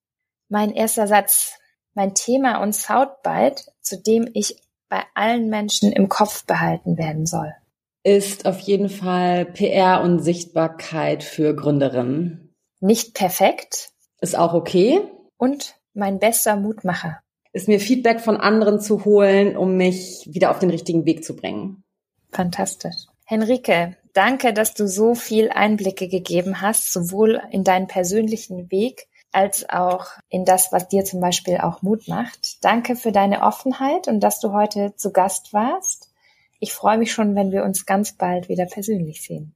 Mein 0.49 0.71
erster 0.73 1.07
Satz, 1.07 1.59
mein 1.92 2.14
Thema 2.14 2.62
und 2.62 2.75
Soundbite, 2.75 3.64
zu 3.83 4.01
dem 4.01 4.27
ich 4.33 4.57
bei 4.88 5.03
allen 5.14 5.51
Menschen 5.51 5.92
im 5.92 6.09
Kopf 6.09 6.47
behalten 6.47 6.97
werden 6.97 7.27
soll. 7.27 7.55
Ist 8.03 8.47
auf 8.47 8.61
jeden 8.61 8.88
Fall 8.88 9.45
PR 9.45 10.01
und 10.01 10.21
Sichtbarkeit 10.21 11.23
für 11.23 11.55
Gründerinnen. 11.55 12.55
Nicht 12.81 13.12
perfekt. 13.12 13.90
Ist 14.23 14.38
auch 14.38 14.55
okay. 14.55 15.03
Und 15.37 15.76
mein 15.97 16.19
bester 16.19 16.57
Mutmacher? 16.57 17.21
Ist 17.53 17.69
mir 17.69 17.81
Feedback 17.81 18.21
von 18.21 18.37
anderen 18.37 18.81
zu 18.81 19.05
holen, 19.05 19.57
um 19.57 19.77
mich 19.77 20.29
wieder 20.31 20.51
auf 20.51 20.59
den 20.59 20.71
richtigen 20.71 21.07
Weg 21.07 21.25
zu 21.25 21.35
bringen. 21.35 21.83
Fantastisch. 22.31 23.07
Henrike, 23.25 23.97
danke, 24.13 24.53
dass 24.53 24.75
du 24.75 24.87
so 24.87 25.15
viel 25.15 25.49
Einblicke 25.49 26.09
gegeben 26.09 26.61
hast, 26.61 26.93
sowohl 26.93 27.41
in 27.51 27.65
deinen 27.65 27.89
persönlichen 27.89 28.71
Weg 28.71 29.09
als 29.33 29.69
auch 29.69 30.07
in 30.29 30.45
das, 30.45 30.71
was 30.71 30.89
dir 30.89 31.05
zum 31.05 31.21
Beispiel 31.21 31.59
auch 31.59 31.83
Mut 31.83 32.09
macht. 32.09 32.63
Danke 32.65 32.95
für 32.95 33.11
deine 33.11 33.43
Offenheit 33.43 34.07
und 34.07 34.21
dass 34.21 34.39
du 34.39 34.53
heute 34.53 34.95
zu 34.97 35.11
Gast 35.11 35.53
warst. 35.53 36.13
Ich 36.61 36.73
freue 36.73 36.99
mich 36.99 37.13
schon, 37.13 37.35
wenn 37.35 37.51
wir 37.51 37.65
uns 37.65 37.85
ganz 37.85 38.13
bald 38.13 38.49
wieder 38.49 38.67
persönlich 38.67 39.23
sehen. 39.23 39.56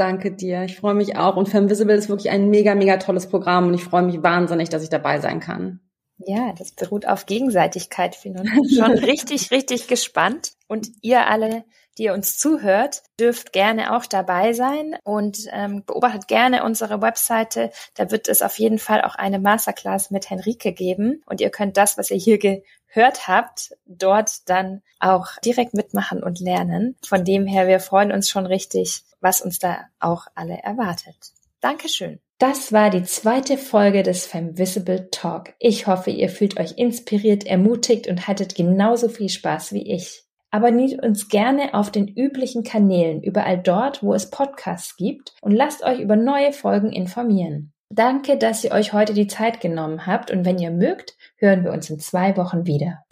Danke 0.00 0.32
dir. 0.32 0.62
Ich 0.62 0.78
freue 0.78 0.94
mich 0.94 1.18
auch. 1.18 1.36
Und 1.36 1.50
Femvisible 1.50 1.94
ist 1.94 2.08
wirklich 2.08 2.30
ein 2.30 2.48
mega, 2.48 2.74
mega 2.74 2.96
tolles 2.96 3.28
Programm 3.28 3.66
und 3.66 3.74
ich 3.74 3.84
freue 3.84 4.00
mich 4.00 4.22
wahnsinnig, 4.22 4.70
dass 4.70 4.82
ich 4.82 4.88
dabei 4.88 5.20
sein 5.20 5.40
kann. 5.40 5.80
Ja, 6.16 6.54
das 6.56 6.72
beruht 6.72 7.06
auf 7.06 7.26
Gegenseitigkeit. 7.26 8.16
Bin 8.22 8.34
schon 8.74 8.92
richtig, 8.92 9.50
richtig 9.50 9.88
gespannt. 9.88 10.52
Und 10.68 10.88
ihr 11.02 11.26
alle, 11.26 11.64
die 11.98 12.04
ihr 12.04 12.14
uns 12.14 12.38
zuhört, 12.38 13.02
dürft 13.20 13.52
gerne 13.52 13.94
auch 13.94 14.06
dabei 14.06 14.54
sein 14.54 14.96
und 15.04 15.36
ähm, 15.52 15.84
beobachtet 15.84 16.28
gerne 16.28 16.64
unsere 16.64 17.02
Webseite. 17.02 17.70
Da 17.94 18.10
wird 18.10 18.26
es 18.26 18.40
auf 18.40 18.58
jeden 18.58 18.78
Fall 18.78 19.02
auch 19.02 19.16
eine 19.16 19.38
Masterclass 19.38 20.10
mit 20.10 20.30
Henrike 20.30 20.72
geben. 20.72 21.22
Und 21.26 21.42
ihr 21.42 21.50
könnt 21.50 21.76
das, 21.76 21.98
was 21.98 22.10
ihr 22.10 22.16
hier 22.16 22.38
gehört 22.38 23.28
habt, 23.28 23.72
dort 23.84 24.48
dann 24.48 24.80
auch 24.98 25.26
direkt 25.44 25.74
mitmachen 25.74 26.22
und 26.22 26.40
lernen. 26.40 26.96
Von 27.06 27.22
dem 27.22 27.46
her, 27.46 27.68
wir 27.68 27.80
freuen 27.80 28.12
uns 28.12 28.30
schon 28.30 28.46
richtig, 28.46 29.04
was 29.20 29.40
uns 29.40 29.58
da 29.58 29.86
auch 29.98 30.26
alle 30.34 30.58
erwartet. 30.62 31.32
Dankeschön. 31.60 32.20
Das 32.38 32.72
war 32.72 32.88
die 32.88 33.02
zweite 33.02 33.58
Folge 33.58 34.02
des 34.02 34.24
Femvisible 34.24 35.10
Talk. 35.10 35.54
Ich 35.58 35.86
hoffe, 35.86 36.10
ihr 36.10 36.30
fühlt 36.30 36.58
euch 36.58 36.78
inspiriert, 36.78 37.44
ermutigt 37.46 38.06
und 38.08 38.26
hattet 38.26 38.54
genauso 38.54 39.10
viel 39.10 39.28
Spaß 39.28 39.74
wie 39.74 39.92
ich. 39.92 40.24
Abonniert 40.50 41.02
uns 41.02 41.28
gerne 41.28 41.74
auf 41.74 41.92
den 41.92 42.08
üblichen 42.08 42.64
Kanälen, 42.64 43.22
überall 43.22 43.58
dort, 43.58 44.02
wo 44.02 44.14
es 44.14 44.30
Podcasts 44.30 44.96
gibt 44.96 45.34
und 45.42 45.52
lasst 45.52 45.84
euch 45.84 46.00
über 46.00 46.16
neue 46.16 46.52
Folgen 46.52 46.90
informieren. 46.90 47.72
Danke, 47.90 48.36
dass 48.36 48.64
ihr 48.64 48.72
euch 48.72 48.92
heute 48.92 49.14
die 49.14 49.26
Zeit 49.26 49.60
genommen 49.60 50.06
habt 50.06 50.30
und 50.30 50.44
wenn 50.44 50.58
ihr 50.58 50.70
mögt, 50.70 51.16
hören 51.36 51.64
wir 51.64 51.72
uns 51.72 51.90
in 51.90 51.98
zwei 51.98 52.36
Wochen 52.36 52.66
wieder. 52.66 53.04